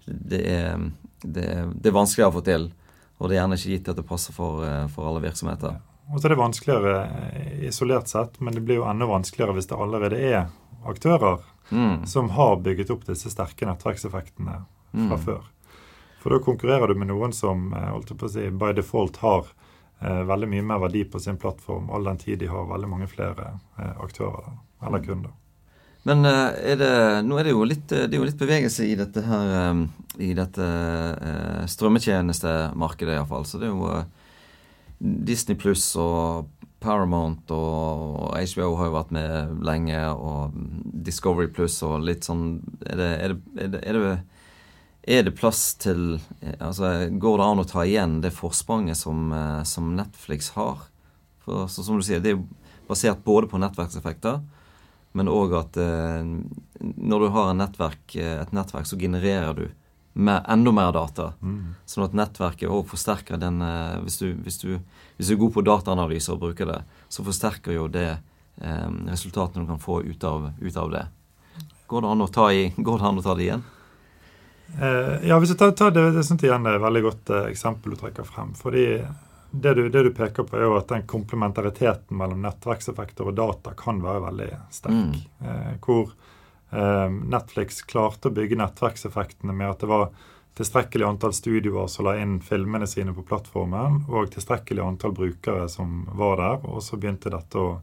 det 0.07 0.41
er, 0.53 0.89
det, 1.23 1.49
det 1.75 1.91
er 1.91 1.97
vanskeligere 1.97 2.33
å 2.33 2.39
få 2.39 2.45
til. 2.47 2.71
Og 3.19 3.29
det 3.29 3.37
er 3.37 3.43
gjerne 3.43 3.59
ikke 3.59 3.75
gitt 3.75 3.91
at 3.93 3.99
det 3.99 4.07
passer 4.09 4.37
for, 4.37 4.63
eh, 4.65 4.87
for 4.93 5.09
alle 5.11 5.25
virksomheter. 5.25 5.81
Og 6.09 6.21
så 6.21 6.29
er 6.29 6.35
det 6.35 6.41
vanskeligere 6.41 6.97
eh, 7.05 7.53
isolert 7.69 8.09
sett, 8.09 8.39
men 8.41 8.55
det 8.55 8.63
blir 8.65 8.81
jo 8.81 8.89
enda 8.89 9.09
vanskeligere 9.11 9.57
hvis 9.59 9.69
det 9.69 9.81
allerede 9.81 10.21
er 10.23 10.43
aktører 10.89 11.43
mm. 11.71 12.07
som 12.07 12.31
har 12.31 12.61
bygget 12.65 12.93
opp 12.95 13.07
disse 13.09 13.31
sterke 13.33 13.67
nettverkseffektene 13.69 14.61
fra 14.93 15.19
mm. 15.19 15.25
før. 15.25 15.43
For 16.19 16.35
da 16.35 16.39
konkurrerer 16.45 16.89
du 16.89 16.95
med 16.99 17.11
noen 17.13 17.33
som 17.33 17.73
eh, 17.73 17.91
holdt 17.93 18.15
på 18.19 18.29
å 18.29 18.33
si, 18.33 18.49
by 18.51 18.73
default 18.77 19.21
har 19.23 19.51
eh, 20.01 20.23
veldig 20.29 20.49
mye 20.55 20.69
mer 20.71 20.83
verdi 20.87 21.05
på 21.05 21.21
sin 21.23 21.39
plattform, 21.39 21.91
all 21.91 22.09
den 22.09 22.19
tid 22.23 22.41
de 22.43 22.51
har 22.51 22.71
veldig 22.71 22.91
mange 22.91 23.11
flere 23.11 23.53
eh, 23.79 23.95
aktører 24.03 24.57
eller 24.85 25.05
kunder. 25.05 25.35
Men 26.07 26.25
eh, 26.25 26.73
er 26.73 26.79
det, 26.81 26.93
nå 27.27 27.39
er 27.39 27.49
det 27.49 27.55
jo 27.55 27.65
litt, 27.67 27.89
det 27.91 28.13
er 28.13 28.21
jo 28.21 28.29
litt 28.29 28.39
bevegelse 28.41 28.87
i 28.87 28.95
dette 28.99 29.25
her 29.27 29.55
eh, 29.63 29.83
i 30.29 30.33
dette 30.35 30.69
strømmetjenestemarkedet, 31.71 33.19
iallfall. 33.19 33.45
Så 33.47 33.61
det 33.61 33.69
er 33.69 33.75
jo 33.75 33.91
Disney 34.99 35.59
pluss 35.59 35.93
og 36.01 36.49
Paramount 36.83 37.51
og 37.55 38.35
HBO 38.35 38.73
har 38.79 38.89
jo 38.89 38.97
vært 38.97 39.15
med 39.15 39.63
lenge, 39.67 40.01
og 40.15 40.57
Discovery 41.07 41.51
pluss 41.55 41.81
og 41.87 42.03
litt 42.07 42.27
sånn 42.27 42.61
er 42.87 42.99
det, 42.99 43.09
er, 43.09 43.35
det, 43.35 43.63
er, 43.63 43.71
det, 43.71 43.81
er, 43.83 43.99
det, 44.03 44.13
er 45.19 45.25
det, 45.27 45.37
plass 45.39 45.63
til 45.83 46.21
altså 46.59 47.09
Går 47.15 47.41
det 47.41 47.49
an 47.49 47.63
å 47.63 47.67
ta 47.71 47.87
igjen 47.87 48.19
det 48.23 48.35
forspranget 48.35 48.99
som, 48.99 49.31
som 49.67 49.95
Netflix 49.99 50.53
har? 50.59 50.87
For 51.47 51.71
så, 51.71 51.87
som 51.87 51.99
du 51.99 52.07
sier, 52.07 52.23
det 52.23 52.35
er 52.35 52.43
basert 52.91 53.23
både 53.27 53.51
på 53.51 53.63
nettverkseffekter 53.63 54.43
men 55.19 55.31
òg 55.33 55.55
at 55.59 55.79
eh, 55.83 56.23
når 56.79 57.25
du 57.25 57.29
har 57.35 57.53
nettverk, 57.59 58.05
eh, 58.17 58.39
et 58.43 58.55
nettverk, 58.55 58.87
så 58.87 58.99
genererer 59.01 59.57
du 59.59 59.67
mer, 60.19 60.43
enda 60.49 60.73
mer 60.73 60.93
data. 60.95 61.33
Mm. 61.43 61.75
Sånn 61.87 62.07
at 62.07 62.17
nettverket 62.19 62.71
òg 62.71 62.87
forsterker 62.91 63.41
den 63.41 63.63
eh, 63.63 63.99
hvis, 64.05 64.19
du, 64.23 64.33
hvis, 64.45 64.61
du, 64.63 64.79
hvis, 65.17 65.29
du, 65.29 65.35
er 65.35 65.41
god 65.43 65.55
på 65.55 65.65
dataanalyse 65.67 66.35
og 66.35 66.43
bruker 66.43 66.71
det, 66.71 66.81
så 67.13 67.27
forsterker 67.27 67.77
jo 67.77 67.89
det 67.93 68.11
eh, 68.15 68.89
resultatene 69.11 69.67
du 69.67 69.73
kan 69.73 69.83
få 69.83 70.03
ut 70.07 70.27
av, 70.27 70.51
ut 70.59 70.77
av, 70.77 70.95
det. 70.95 71.05
Går 71.89 72.07
det, 72.07 72.47
i, 72.55 72.71
går 72.89 73.03
det 73.03 73.11
an 73.11 73.23
å 73.23 73.27
ta 73.27 73.37
det 73.39 73.47
igjen? 73.49 73.67
Eh, 74.77 75.29
ja, 75.29 75.39
hvis 75.39 75.55
du 75.55 75.57
tar, 75.57 75.73
tar 75.73 75.95
det, 75.95 76.11
det 76.13 76.27
synes 76.27 76.43
jeg 76.43 76.51
igjen 76.51 76.67
er 76.69 76.77
et 76.77 76.85
veldig 76.85 77.05
godt 77.07 77.33
eh, 77.33 77.49
eksempel 77.55 77.95
du 77.95 78.01
trekker 78.03 78.27
frem. 78.29 78.53
fordi 78.59 78.85
det 79.51 79.75
du, 79.75 79.89
det 79.89 80.03
du, 80.03 80.11
peker 80.15 80.45
på, 80.45 80.57
er 80.57 80.67
jo 80.69 80.77
at 80.77 80.91
den 80.91 81.07
komplementariteten 81.09 82.17
mellom 82.17 82.43
nettverkseffekter 82.45 83.31
og 83.31 83.37
data 83.39 83.73
kan 83.77 84.03
være 84.05 84.25
veldig 84.27 84.49
sterk. 84.75 84.97
Mm. 84.97 85.15
Eh, 85.45 85.71
hvor 85.85 86.11
eh, 86.71 87.07
Netflix 87.09 87.81
klarte 87.89 88.29
å 88.29 88.35
bygge 88.37 88.59
nettverkseffektene 88.61 89.57
med 89.57 89.71
at 89.71 89.85
det 89.85 89.89
var 89.91 90.11
tilstrekkelig 90.59 91.07
antall 91.07 91.33
studioer 91.37 91.87
som 91.89 92.09
la 92.09 92.17
inn 92.19 92.41
filmene 92.45 92.87
sine 92.91 93.15
på 93.15 93.25
plattformen, 93.25 94.03
og 94.11 94.33
tilstrekkelig 94.35 94.85
antall 94.85 95.15
brukere 95.17 95.69
som 95.71 96.03
var 96.19 96.43
der. 96.43 96.61
Og 96.69 96.83
så 96.85 96.99
begynte 97.01 97.33
dette 97.33 97.63
å 97.63 97.79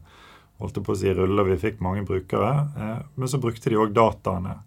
holdt 0.60 0.80
på 0.84 0.94
å 0.94 0.98
si 0.98 1.12
rulle, 1.12 1.44
vi 1.50 1.58
fikk 1.60 1.82
mange 1.84 2.04
brukere. 2.06 2.52
Eh, 2.76 2.98
men 3.14 3.32
så 3.32 3.40
brukte 3.42 3.72
de 3.72 3.80
òg 3.80 3.96
dataene 3.96 4.60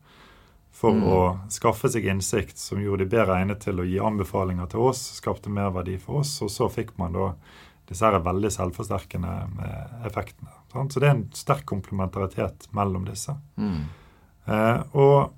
for 0.80 0.96
mm. 0.96 1.08
å 1.12 1.22
skaffe 1.52 1.90
seg 1.92 2.08
innsikt 2.08 2.60
som 2.60 2.80
gjorde 2.80 3.04
de 3.04 3.12
bedre 3.12 3.40
egnet 3.42 3.60
til 3.66 3.82
å 3.82 3.88
gi 3.88 3.98
anbefalinger 4.00 4.70
til 4.72 4.86
oss, 4.88 5.02
skapte 5.18 5.52
mer 5.52 5.74
verdi 5.76 5.98
for 6.00 6.22
oss, 6.22 6.38
og 6.46 6.52
så 6.54 6.70
fikk 6.72 6.94
man 7.02 7.18
da 7.18 7.34
disse 7.90 8.06
her 8.06 8.22
veldig 8.24 8.52
selvforsterkende 8.54 9.34
eh, 9.66 9.98
effektene. 10.08 10.54
Sant? 10.72 10.94
Så 10.94 11.02
det 11.02 11.10
er 11.10 11.18
en 11.18 11.26
sterk 11.36 11.66
komplementaritet 11.68 12.70
mellom 12.78 13.08
disse. 13.10 13.34
Mm. 13.58 13.90
Eh, 14.46 14.80
og, 14.94 15.34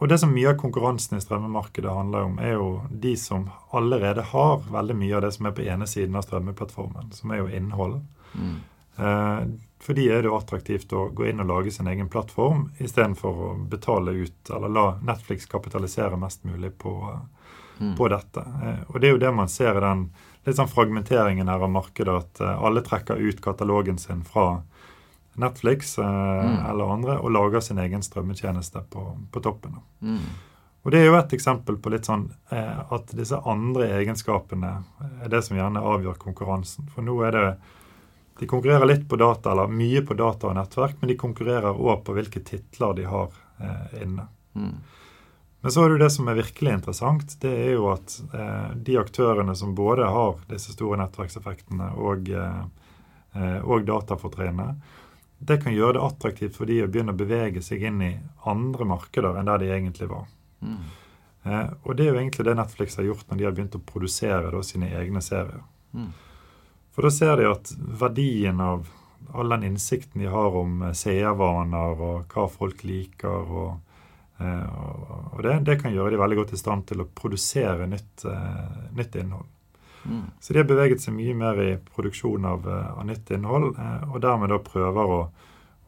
og, 0.00 0.04
det 0.10 0.18
som 0.22 0.32
mye 0.34 0.54
av 0.54 0.58
konkurransen 0.58 1.20
i 1.20 1.22
strømmemarkedet 1.22 1.92
handler 1.94 2.26
om, 2.26 2.38
er 2.42 2.56
jo 2.56 2.70
de 2.90 3.14
som 3.20 3.50
allerede 3.76 4.24
har 4.32 4.64
veldig 4.72 4.96
mye 5.04 5.18
av 5.18 5.26
det 5.26 5.34
som 5.36 5.50
er 5.50 5.56
på 5.56 5.66
ene 5.68 5.86
siden 5.90 6.18
av 6.18 6.26
strømmeplattformen, 6.26 7.12
som 7.14 7.36
er 7.36 7.44
jo 7.44 7.50
innhold. 7.60 8.00
Mm. 8.32 8.56
Eh, 8.96 9.44
for 9.80 9.96
de 9.96 10.06
er 10.12 10.22
det 10.22 10.28
jo 10.28 10.36
attraktivt 10.36 10.92
å 10.92 11.06
gå 11.16 11.30
inn 11.30 11.40
og 11.40 11.48
lage 11.48 11.72
sin 11.72 11.88
egen 11.88 12.08
plattform 12.12 12.66
istedenfor 12.78 13.44
å 13.46 13.52
betale 13.70 14.12
ut 14.12 14.50
eller 14.52 14.72
la 14.72 14.86
Netflix 15.02 15.48
kapitalisere 15.48 16.18
mest 16.20 16.44
mulig 16.44 16.74
på, 16.78 16.92
mm. 17.78 17.94
på 17.96 18.10
dette. 18.12 18.44
Eh, 18.44 18.82
og 18.88 19.00
det 19.00 19.08
er 19.08 19.16
jo 19.16 19.22
det 19.24 19.32
man 19.32 19.48
ser 19.48 19.80
i 19.80 19.84
den 19.84 20.10
litt 20.44 20.56
sånn 20.56 20.68
fragmenteringen 20.68 21.48
her 21.48 21.64
av 21.64 21.72
markedet, 21.72 22.12
at 22.12 22.44
eh, 22.44 22.62
alle 22.68 22.84
trekker 22.84 23.20
ut 23.20 23.40
katalogen 23.44 23.98
sin 24.00 24.20
fra 24.24 24.60
Netflix 25.40 25.98
eh, 25.98 26.04
mm. 26.04 26.60
eller 26.70 26.94
andre 26.98 27.18
og 27.20 27.32
lager 27.32 27.64
sin 27.64 27.80
egen 27.80 28.04
strømmetjeneste 28.04 28.84
på, 28.92 29.06
på 29.32 29.44
toppen. 29.44 29.80
Mm. 30.00 30.22
Og 30.82 30.92
Det 30.92 31.00
er 31.00 31.10
jo 31.10 31.18
et 31.18 31.34
eksempel 31.36 31.76
på 31.76 31.92
litt 31.92 32.08
sånn 32.08 32.30
eh, 32.52 32.78
at 32.92 33.12
disse 33.16 33.36
andre 33.48 33.90
egenskapene 34.00 34.78
er 35.24 35.32
det 35.32 35.42
som 35.44 35.58
gjerne 35.58 35.82
avgjør 35.84 36.16
konkurransen. 36.20 36.88
For 36.94 37.04
nå 37.04 37.18
er 37.28 37.36
det 37.36 37.48
de 38.40 38.46
konkurrerer 38.48 38.88
litt 38.88 39.02
på 39.08 39.18
data, 39.20 39.52
eller 39.52 39.68
mye 39.68 40.00
på 40.06 40.14
data 40.16 40.48
og 40.48 40.56
nettverk, 40.56 40.96
men 41.00 41.10
de 41.12 41.16
konkurrerer 41.20 41.76
òg 41.76 41.98
på 42.06 42.14
hvilke 42.16 42.40
titler 42.40 42.94
de 42.96 43.04
har 43.04 43.34
eh, 43.60 44.02
inne. 44.02 44.24
Mm. 44.56 44.78
Men 45.60 45.74
så 45.74 45.82
er 45.82 45.90
det 45.90 45.98
jo 45.98 46.04
det 46.04 46.14
som 46.14 46.30
er 46.32 46.38
virkelig 46.38 46.72
interessant, 46.72 47.34
det 47.42 47.52
er 47.52 47.74
jo 47.74 47.90
at 47.92 48.14
eh, 48.32 48.70
de 48.88 48.96
aktørene 48.96 49.52
som 49.60 49.74
både 49.76 50.08
har 50.08 50.40
disse 50.48 50.72
store 50.72 50.96
nettverkseffektene 51.02 51.90
og, 52.00 52.32
eh, 52.32 52.62
eh 53.36 53.60
og 53.60 53.84
datafortrinnet, 53.84 54.80
det 55.40 55.60
kan 55.60 55.76
gjøre 55.76 55.98
det 55.98 56.06
attraktivt 56.06 56.56
for 56.56 56.68
de 56.68 56.80
å 56.84 56.88
begynne 56.88 57.12
å 57.12 57.20
bevege 57.20 57.60
seg 57.64 57.84
inn 57.88 58.00
i 58.04 58.10
andre 58.48 58.88
markeder 58.88 59.36
enn 59.36 59.52
der 59.52 59.60
de 59.60 59.70
egentlig 59.72 60.08
var. 60.08 60.26
Mm. 60.64 60.80
Eh, 61.42 61.68
og 61.84 61.96
det 61.96 62.06
er 62.06 62.14
jo 62.14 62.18
egentlig 62.22 62.48
det 62.48 62.56
Netflix 62.56 62.96
har 62.96 63.08
gjort 63.08 63.28
når 63.28 63.38
de 63.38 63.48
har 63.48 63.54
begynt 63.56 63.76
å 63.76 63.84
produsere 63.84 64.48
da, 64.52 64.64
sine 64.64 64.90
egne 64.96 65.20
serier. 65.24 65.60
Mm. 65.92 66.10
For 66.94 67.06
da 67.06 67.10
ser 67.14 67.36
de 67.38 67.46
at 67.50 67.70
verdien 67.78 68.60
av 68.60 68.88
all 69.32 69.48
den 69.48 69.64
innsikten 69.64 70.22
de 70.22 70.26
har 70.26 70.56
om 70.56 70.82
eh, 70.82 70.96
seervaner 70.96 72.02
og 72.02 72.34
hva 72.34 72.46
folk 72.50 72.82
liker, 72.86 73.52
og, 73.62 74.00
eh, 74.40 74.66
og 75.34 75.42
det, 75.44 75.60
det, 75.68 75.78
kan 75.82 75.94
gjøre 75.94 76.14
de 76.14 76.20
veldig 76.20 76.40
godt 76.42 76.54
i 76.56 76.60
stand 76.60 76.88
til 76.90 77.04
å 77.04 77.08
produsere 77.14 77.86
nytt, 77.90 78.24
eh, 78.26 78.80
nytt 78.98 79.20
innhold. 79.22 79.46
Mm. 80.00 80.24
Så 80.40 80.52
de 80.52 80.62
har 80.62 80.68
beveget 80.68 81.02
seg 81.04 81.14
mye 81.14 81.36
mer 81.36 81.60
i 81.62 81.70
produksjon 81.76 82.48
av, 82.48 82.66
av 82.66 83.04
nytt 83.06 83.34
innhold, 83.36 83.74
og 84.08 84.20
dermed 84.24 84.48
da 84.48 84.56
prøver 84.64 85.12
å, 85.12 85.18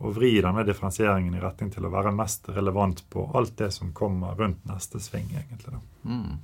å 0.04 0.12
vri 0.12 0.34
denne 0.44 0.66
differensieringen 0.68 1.38
i 1.38 1.40
retning 1.40 1.70
til 1.72 1.88
å 1.88 1.92
være 1.94 2.12
mest 2.12 2.50
relevant 2.52 3.00
på 3.08 3.30
alt 3.38 3.56
det 3.56 3.70
som 3.72 3.94
kommer 3.96 4.36
rundt 4.36 4.66
neste 4.68 5.00
sving, 5.00 5.32
egentlig. 5.32 5.78
da. 5.78 5.80
Mm. 6.12 6.36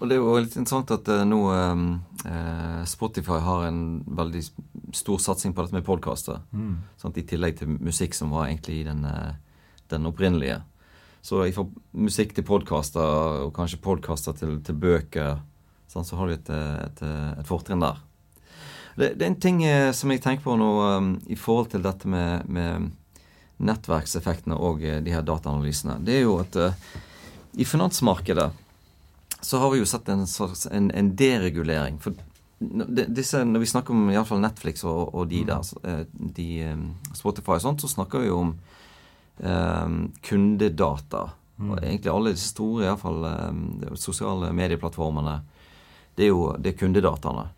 Og 0.00 0.08
det 0.08 0.16
er 0.16 0.22
jo 0.22 0.38
litt 0.40 0.56
interessant 0.56 0.90
at 0.94 1.08
uh, 1.12 1.22
nå 1.28 1.38
eh, 1.52 2.84
Spotify 2.88 3.36
har 3.44 3.66
en 3.68 4.00
veldig 4.08 4.42
stor 4.96 5.20
satsing 5.20 5.52
på 5.52 5.66
dette 5.66 5.76
med 5.76 5.84
podkaster. 5.84 6.40
Mm. 6.56 6.78
I 7.12 7.24
tillegg 7.28 7.58
til 7.58 7.74
musikk, 7.76 8.16
som 8.16 8.32
var 8.32 8.48
egentlig 8.48 8.80
den, 8.88 9.04
uh, 9.04 9.36
den 9.92 10.08
opprinnelige. 10.08 10.62
Så 11.20 11.42
fra 11.52 11.66
musikk 11.92 12.32
til 12.32 12.46
podkaster, 12.48 13.44
og 13.44 13.52
kanskje 13.56 13.82
podkaster 13.84 14.38
til, 14.38 14.56
til, 14.64 14.78
bøker, 14.80 15.42
sant, 15.92 16.08
så 16.08 16.16
har 16.16 16.30
du 16.30 16.36
et, 16.38 16.48
et, 16.48 17.04
et 17.42 17.50
fortrinn 17.50 17.84
der. 17.84 18.00
Det, 18.96 19.12
det, 19.18 19.20
er 19.20 19.28
en 19.28 19.36
ting 19.44 19.60
som 19.96 20.10
jeg 20.12 20.22
tenker 20.24 20.46
på 20.46 20.56
nå 20.56 20.70
um, 20.96 21.12
i 21.28 21.36
forhold 21.36 21.74
til 21.74 21.84
dette 21.84 22.08
med, 22.08 22.48
med 22.48 22.88
nettverkseffektene 23.60 24.56
og 24.56 24.80
de 24.80 25.12
her 25.12 25.28
dataanalysene. 25.28 26.00
Det 26.00 26.16
er 26.16 26.24
jo 26.24 26.40
at 26.40 26.56
i 27.60 27.68
finansmarkedet 27.68 28.48
så 29.40 29.58
har 29.58 29.70
vi 29.72 29.80
jo 29.80 29.88
sett 29.88 30.08
en, 30.08 30.26
en, 30.70 30.90
en 30.90 31.14
deregulering. 31.16 32.00
For 32.02 32.16
disse, 32.60 33.40
når 33.44 33.62
vi 33.62 33.68
snakker 33.70 33.96
om 33.96 34.10
iallfall 34.12 34.42
Netflix 34.42 34.84
og, 34.84 35.14
og 35.14 35.28
de 35.30 35.40
mm. 35.42 35.46
der, 35.48 35.70
eh, 35.88 36.02
de, 36.36 36.48
eh, 36.68 37.14
Spotify 37.16 37.56
og 37.56 37.64
sånt, 37.64 37.80
så 37.80 37.88
snakker 37.88 38.20
vi 38.20 38.28
jo 38.28 38.40
om 38.42 38.50
um, 39.40 40.12
kundedata. 40.22 41.30
Mm. 41.56 41.70
Og 41.70 41.78
egentlig 41.78 42.12
alle 42.12 42.34
de 42.34 42.42
store 42.42 42.84
iallfall 42.84 43.24
um, 43.24 43.64
sosiale 43.96 44.52
medieplattformene, 44.56 45.40
det 46.16 46.28
er 46.28 46.32
jo 46.34 46.52
det 46.58 46.74
er 46.74 46.78
kundedataene. 46.82 47.48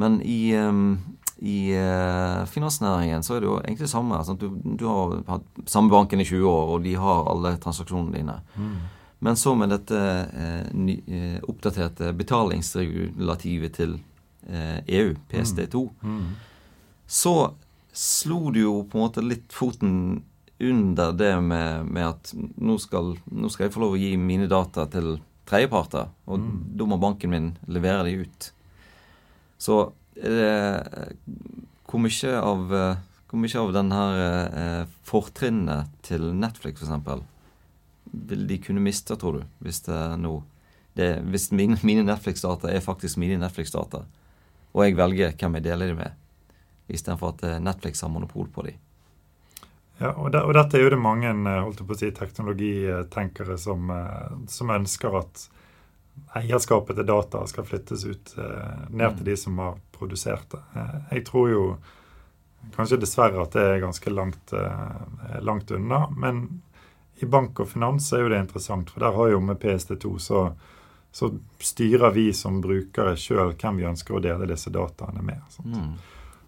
Men 0.00 0.20
i, 0.24 0.54
um, 0.56 0.98
i 1.40 1.72
uh, 1.76 2.44
finansnæringen 2.48 3.24
så 3.24 3.36
er 3.36 3.44
det 3.44 3.48
jo 3.48 3.58
egentlig 3.60 3.86
det 3.86 3.92
samme. 3.92 4.18
Altså, 4.18 4.36
du, 4.36 4.50
du, 4.64 4.86
har 4.88 5.20
hatt 5.28 5.68
samme 5.68 5.92
banken 5.92 6.20
i 6.20 6.28
20 6.28 6.48
år, 6.48 6.74
og 6.76 6.84
de 6.84 6.96
har 7.00 7.28
alle 7.32 7.56
transaksjonene 7.60 8.16
dine. 8.16 8.40
Mm. 8.56 8.76
Men 9.22 9.36
så 9.38 9.54
med 9.54 9.70
dette 9.70 9.98
eh, 10.34 10.94
eh, 11.16 11.36
oppdaterte 11.46 12.10
betalingsregulativet 12.18 13.76
til 13.76 13.92
eh, 14.48 14.80
EU, 14.98 15.12
PSD2, 15.30 15.82
mm. 16.02 16.16
Mm. 16.16 16.32
så 17.06 17.34
slo 17.92 18.50
det 18.50 18.64
jo 18.64 18.80
på 18.88 18.98
en 18.98 19.04
måte 19.04 19.22
litt 19.22 19.54
foten 19.54 19.94
under 20.62 21.14
det 21.14 21.36
med, 21.42 21.86
med 21.86 22.08
at 22.08 22.32
nå 22.34 22.76
skal, 22.82 23.14
nå 23.30 23.50
skal, 23.50 23.68
jeg 23.68 23.76
få 23.76 23.84
lov 23.84 23.94
å 23.94 24.02
gi 24.02 24.10
mine 24.18 24.50
data 24.50 24.88
til 24.90 25.16
tredjeparter, 25.46 26.10
og 26.26 26.42
mm. 26.42 26.58
da 26.80 26.90
må 26.90 26.98
banken 27.02 27.30
min 27.30 27.48
levere 27.70 28.08
de 28.08 28.26
ut. 28.26 28.50
Så 29.62 29.80
eh, 30.18 30.82
hvor 31.86 32.02
mye 32.02 32.36
av 32.42 32.76
hvor 33.32 33.40
mye 33.40 33.60
av 33.62 33.70
denne 33.72 34.00
eh, 34.60 34.80
fortrinnet 35.08 35.94
til 36.04 36.34
Netflix 36.36 36.82
f.eks 36.82 37.22
vil 38.12 38.46
de 38.46 38.58
kunne 38.62 38.82
miste, 38.84 39.16
tror 39.16 39.40
du, 39.40 39.44
hvis 39.64 39.80
det 39.88 40.00
nå 40.20 40.42
det, 40.92 41.22
Hvis 41.24 41.50
mine, 41.52 41.78
mine 41.82 42.02
Netflix-data 42.04 42.68
er 42.68 42.84
faktisk 42.84 43.16
mine 43.16 43.38
Netflix-data, 43.40 44.02
og 44.72 44.84
jeg 44.84 44.96
velger 44.96 45.32
hvem 45.40 45.54
jeg 45.56 45.64
deler 45.64 45.88
dem 45.88 46.02
med, 46.02 46.18
istedenfor 46.92 47.32
at 47.32 47.44
eh, 47.48 47.60
Netflix 47.64 48.02
har 48.04 48.12
monopol 48.12 48.50
på 48.52 48.66
dem? 48.66 48.76
Ja, 49.98 50.10
og, 50.12 50.32
det, 50.34 50.42
og, 50.42 50.52
dette 50.56 50.76
er 50.76 50.84
jo 50.84 50.92
det 50.92 51.00
mange 51.00 51.30
eh, 51.32 51.62
holdt 51.64 51.80
på 51.80 51.96
å 51.96 51.98
si, 51.98 52.10
teknologitenkere 52.12 53.56
som, 53.60 53.88
eh, 53.94 54.34
som 54.52 54.72
ønsker 54.74 55.16
at 55.22 55.46
eierskapet 56.36 56.98
til 56.98 57.08
data 57.08 57.40
skal 57.48 57.64
flyttes 57.64 58.04
ut 58.04 58.34
ned 58.36 59.14
til 59.16 59.22
mm. 59.22 59.28
de 59.30 59.36
som 59.40 59.60
har 59.64 59.78
produsert 59.96 60.44
det. 60.52 60.60
Jeg 61.08 61.22
tror 61.24 61.46
jo 61.48 61.62
kanskje 62.76 62.98
dessverre 63.00 63.46
at 63.46 63.56
det 63.56 63.62
er 63.64 63.80
ganske 63.80 64.12
langt, 64.12 64.52
langt 65.40 65.72
unna. 65.72 66.02
Men 66.12 66.42
i 67.20 67.26
bank 67.26 67.60
og 67.62 67.68
finans 67.70 68.12
er 68.12 68.24
jo 68.24 68.30
det 68.32 68.40
interessant, 68.42 68.90
for 68.90 69.04
der 69.04 69.16
har 69.16 69.28
jo 69.34 69.40
med 69.44 69.60
PST2 69.62 70.16
så, 70.18 70.40
så 71.12 71.30
styrer 71.60 72.10
vi 72.14 72.32
som 72.34 72.60
brukere 72.64 73.14
sjøl 73.20 73.54
hvem 73.54 73.78
vi 73.78 73.86
ønsker 73.90 74.16
å 74.16 74.22
dele 74.24 74.48
disse 74.50 74.72
dataene 74.74 75.22
med. 75.22 75.60
Mm. 75.64 75.92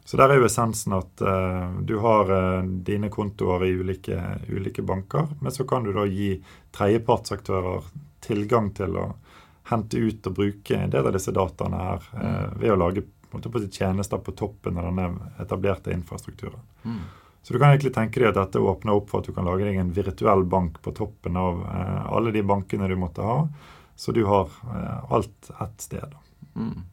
Så 0.05 0.18
der 0.20 0.35
er 0.35 0.40
jo 0.40 0.48
essensen 0.48 0.96
at 0.98 1.22
uh, 1.24 1.81
du 1.81 1.96
har 2.03 2.33
uh, 2.33 2.64
dine 2.64 3.09
kontoer 3.12 3.64
i 3.64 3.72
ulike, 3.79 4.18
ulike, 4.48 4.83
banker, 4.85 5.31
men 5.40 5.53
så 5.53 5.64
kan 5.68 5.87
du 5.87 5.94
da 5.96 6.05
gi 6.11 6.35
tredjepartsaktører 6.77 7.87
tilgang 8.24 8.72
til 8.77 8.98
å 9.00 9.07
hente 9.70 9.96
ut 9.96 10.27
og 10.29 10.37
bruke 10.37 10.77
en 10.77 10.92
del 10.92 11.09
av 11.09 11.14
disse 11.16 11.33
dataene 11.33 11.85
her 11.87 12.09
uh, 12.18 12.48
ved 12.61 12.74
å 12.74 12.81
lage 12.83 13.07
på 13.35 13.61
tjenester 13.72 14.20
på 14.22 14.33
toppen 14.37 14.77
av 14.79 14.90
denne 14.90 15.31
etablerte 15.42 15.92
infrastrukturen. 15.92 16.61
Mm. 16.85 17.00
Så 17.44 17.52
du 17.52 17.59
kan 17.61 17.74
egentlig 17.74 17.92
tenke 17.92 18.22
deg 18.22 18.30
at 18.30 18.38
dette 18.38 18.62
åpner 18.64 18.96
opp 18.96 19.11
for 19.12 19.20
at 19.20 19.28
du 19.28 19.37
kan 19.37 19.44
lage 19.44 19.66
deg 19.66 19.76
en 19.76 19.92
virtuell 19.92 20.46
bank 20.48 20.78
på 20.80 20.94
toppen 20.96 21.37
av 21.37 21.61
eh, 21.68 22.07
alle 22.16 22.33
de 22.33 22.40
bankene 22.40 22.88
du 22.88 22.96
måtte 22.96 23.20
ha, 23.20 23.42
så 24.00 24.14
du 24.16 24.22
har 24.24 24.48
eh, 24.48 25.12
alt 25.12 25.50
ett 25.61 25.85
sted. 25.85 26.16
Mm. 26.57 26.87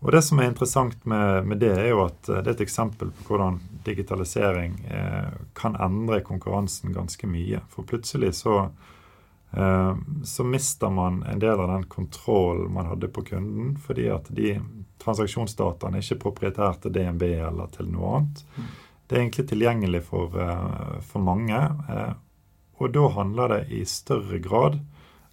Og 0.00 0.12
Det 0.12 0.22
som 0.22 0.38
er 0.38 0.52
interessant 0.52 1.04
med, 1.04 1.46
med, 1.46 1.58
det, 1.58 1.72
er 1.74 1.90
jo 1.90 2.04
at 2.06 2.28
eh, 2.30 2.38
det 2.38 2.52
er 2.52 2.56
et 2.60 2.66
eksempel 2.68 3.10
på 3.10 3.26
hvordan 3.26 3.58
digitalisering 3.88 4.78
eh, 4.86 5.34
kan 5.58 5.74
endre 5.74 6.20
konkurransen 6.22 6.94
ganske 6.94 7.26
mye. 7.26 7.64
For 7.74 7.82
plutselig 7.82 8.36
så 8.38 8.68
eh, 9.50 9.94
så 10.22 10.46
mister 10.46 10.94
man 10.94 11.24
en 11.26 11.42
del 11.42 11.58
av 11.58 11.72
den 11.74 11.88
kontrollen 11.90 12.70
man 12.72 12.86
hadde 12.86 13.10
på 13.10 13.26
kunden, 13.32 13.74
fordi 13.82 14.06
at 14.14 14.30
de 14.30 14.60
transaksjonsdataene 15.02 15.98
er 15.98 16.06
ikke 16.06 16.54
til 16.82 16.94
DNB 16.94 17.24
eller 17.50 17.66
til 17.74 17.90
noe 17.90 18.20
annet. 18.20 18.44
Det 19.08 19.16
er 19.16 19.22
egentlig 19.24 19.46
tilgjengelig 19.48 20.02
for, 20.04 20.36
eh, 20.40 21.00
for 21.00 21.24
mange. 21.24 21.58
Eh, 21.88 22.12
og 22.78 22.92
da 22.94 23.08
handler 23.16 23.54
det 23.54 23.60
i 23.74 23.84
større 23.88 24.38
grad, 24.38 24.78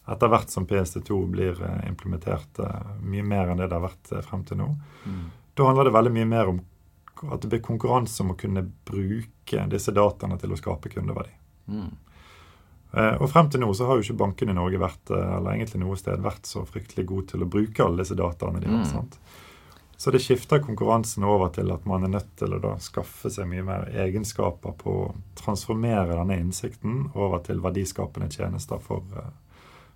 etter 0.08 0.30
hvert 0.32 0.50
som 0.50 0.68
PSD2 0.70 1.18
blir 1.34 1.60
implementert 1.88 2.60
mye 3.02 3.24
mer 3.26 3.50
enn 3.50 3.58
det 3.58 3.68
det 3.72 3.78
har 3.78 3.86
vært 3.88 4.12
frem 4.26 4.44
til 4.46 4.60
nå, 4.60 4.68
mm. 5.06 5.24
da 5.58 5.66
handler 5.66 5.88
det 5.88 5.94
veldig 5.96 6.14
mye 6.14 6.28
mer 6.30 6.52
om 6.52 6.60
at 7.24 7.42
det 7.42 7.50
blir 7.50 7.64
konkurranse 7.66 8.22
om 8.22 8.34
å 8.34 8.38
kunne 8.38 8.62
bruke 8.86 9.66
disse 9.72 9.94
dataene 9.96 10.38
til 10.42 10.54
å 10.54 10.60
skape 10.60 10.92
kundeverdi. 10.94 11.34
Mm. 11.74 11.90
Eh, 12.96 13.16
og 13.20 13.28
frem 13.32 13.50
til 13.52 13.60
nå 13.64 13.72
så 13.76 13.90
har 13.90 13.98
jo 13.98 14.06
ikke 14.06 14.22
bankene 14.22 14.54
i 14.54 14.58
Norge 14.58 14.80
vært 14.80 15.12
eh, 15.12 15.32
eller 15.38 15.58
egentlig 15.58 15.82
noe 15.82 15.98
sted 16.00 16.22
vært 16.24 16.48
så 16.48 16.64
fryktelig 16.68 17.08
gode 17.10 17.34
til 17.34 17.44
å 17.44 17.50
bruke 17.52 17.84
alle 17.84 18.04
disse 18.04 18.16
dataene 18.16 18.62
de 18.64 18.72
har. 18.72 18.86
Mm. 18.86 18.92
sant? 18.92 19.20
Så 19.98 20.12
det 20.12 20.20
skifter 20.20 20.60
konkurransen 20.60 21.24
over 21.24 21.48
til 21.56 21.72
at 21.72 21.86
man 21.88 22.04
er 22.04 22.08
nødt 22.18 22.38
til 22.40 22.54
å 22.56 22.64
da 22.64 22.80
skaffe 22.84 23.30
seg 23.32 23.48
mye 23.48 23.64
mer 23.64 23.86
egenskaper 23.96 24.72
på 24.82 24.92
å 25.06 25.16
transformere 25.40 26.18
denne 26.18 26.38
innsikten 26.42 26.94
over 27.14 27.40
til 27.46 27.64
verdiskapende 27.64 28.30
tjenester 28.32 28.80
for, 28.84 29.02
eh, 29.16 29.32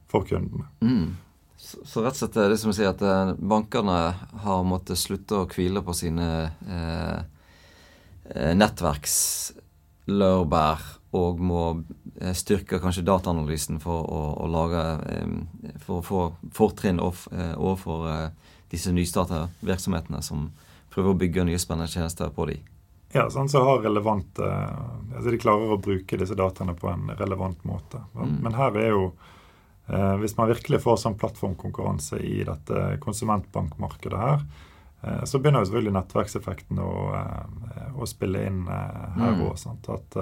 for 0.08 0.22
kundene. 0.30 0.66
Mm. 0.82 1.18
Så, 1.60 1.78
så, 1.84 2.02
rett 2.06 2.16
og 2.16 2.20
slett 2.22 2.38
er 2.40 2.50
det 2.54 2.60
som 2.62 2.72
å 2.72 2.78
si 2.78 2.86
at 2.88 3.02
bankene 3.36 4.16
har 4.46 4.62
måttet 4.64 4.98
slutte 4.98 5.36
å 5.42 5.50
hvile 5.52 5.82
på 5.84 5.94
sine 5.98 6.28
eh, 6.64 7.20
nettverkslørbær 8.56 10.80
og 11.18 11.40
må 11.42 11.62
eh, 12.22 12.36
styrke 12.38 12.80
kanskje 12.82 13.06
dataanalysen 13.08 13.80
for 13.82 14.06
å, 14.06 14.22
å 14.44 14.46
lage 14.52 14.84
For 15.86 15.98
å 15.98 16.06
få 16.06 16.22
fortrinn 16.56 17.02
eh, 17.02 17.56
overfor 17.58 18.08
eh, 18.14 18.30
disse 18.72 18.94
nystarta 18.94 19.48
virksomhetene 19.66 20.22
som 20.26 20.50
prøver 20.94 21.14
å 21.14 21.20
bygge 21.20 21.46
nye 21.48 21.62
spennende 21.62 21.92
tjenester 21.92 22.32
på 22.34 22.50
de. 22.50 22.60
Ja, 23.14 23.26
sånn 23.34 23.50
så 23.50 23.64
har 23.66 23.82
relevante, 23.82 24.46
altså 25.16 25.32
De 25.34 25.40
klarer 25.42 25.74
å 25.74 25.82
bruke 25.82 26.18
disse 26.18 26.38
dataene 26.38 26.76
på 26.78 26.92
en 26.92 27.10
relevant 27.18 27.64
måte. 27.66 28.04
Mm. 28.14 28.36
Men 28.46 28.58
her 28.58 28.78
er 28.78 28.90
jo 28.94 29.12
Hvis 30.22 30.36
man 30.38 30.52
virkelig 30.52 30.84
får 30.84 31.00
sånn 31.02 31.16
plattformkonkurranse 31.18 32.20
i 32.22 32.44
dette 32.46 33.00
konsumentbankmarkedet 33.02 34.20
her, 34.22 34.44
så 35.26 35.40
begynner 35.40 35.64
jo 35.64 35.70
selvfølgelig 35.72 35.94
nettverkseffekten 35.96 36.82
å, 36.84 36.92
å 37.98 38.06
spille 38.06 38.44
inn 38.46 38.60
her 38.70 39.42
òg. 39.42 39.58
Mm. 39.66 39.80
At 39.96 40.20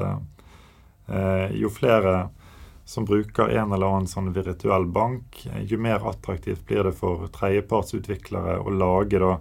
Eh, 1.07 1.51
jo 1.55 1.69
flere 1.71 2.29
som 2.88 3.06
bruker 3.06 3.50
en 3.50 3.73
eller 3.73 3.88
annen 3.88 4.08
sånn 4.08 4.32
virtuell 4.32 4.86
bank, 4.88 5.41
eh, 5.52 5.63
jo 5.67 5.80
mer 5.84 6.06
attraktivt 6.08 6.63
blir 6.65 6.88
det 6.88 6.93
for 6.95 7.28
tredjepartsutviklere 7.36 8.62
å 8.63 8.71
lage 8.71 9.19
da 9.19 9.34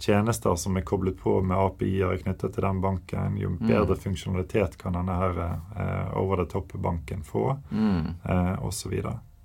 tjenester 0.00 0.56
som 0.56 0.78
er 0.80 0.86
koblet 0.88 1.18
på 1.20 1.34
med 1.44 1.60
API-er 1.60 2.22
knyttet 2.22 2.54
til 2.56 2.64
den 2.64 2.80
banken. 2.80 3.36
Jo 3.36 3.52
mm. 3.52 3.60
bedre 3.66 3.98
mm. 3.98 4.00
funksjonalitet 4.06 4.78
kan 4.80 4.96
denne 4.96 5.18
her 5.20 5.42
eh, 5.44 6.16
over 6.16 6.40
the 6.40 6.48
top-banken 6.48 7.20
få, 7.26 7.58
mm. 7.68 8.14
eh, 8.24 8.56
osv. 8.64 8.96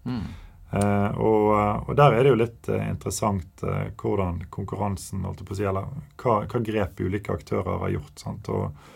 Mm. 0.08 0.26
Eh, 0.72 1.12
og, 1.20 1.52
og, 1.90 1.94
der 2.00 2.16
er 2.16 2.24
det 2.24 2.32
jo 2.32 2.40
litt 2.40 2.70
eh, 2.72 2.88
interessant 2.90 3.68
eh, 3.68 3.90
hvordan 4.00 4.46
konkurransen 4.50 5.28
holdt 5.28 5.44
på 5.44 5.56
å 5.56 5.60
si, 5.60 5.68
eller 5.68 5.92
hva, 6.24 6.42
hva 6.48 6.64
grep 6.72 7.04
ulike 7.04 7.36
aktører 7.36 7.84
har 7.84 7.98
gjort. 8.00 8.16
sant, 8.24 8.48
og 8.48 8.94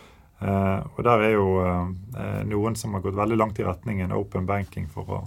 og 0.96 1.00
der 1.04 1.24
er 1.26 1.34
jo 1.34 1.48
uh, 1.60 1.88
noen 2.48 2.76
som 2.76 2.94
har 2.96 3.04
gått 3.04 3.18
veldig 3.18 3.36
langt 3.36 3.58
i 3.60 3.66
retningen 3.66 4.12
open 4.16 4.46
banking 4.48 4.86
for 4.88 5.12
å, 5.12 5.18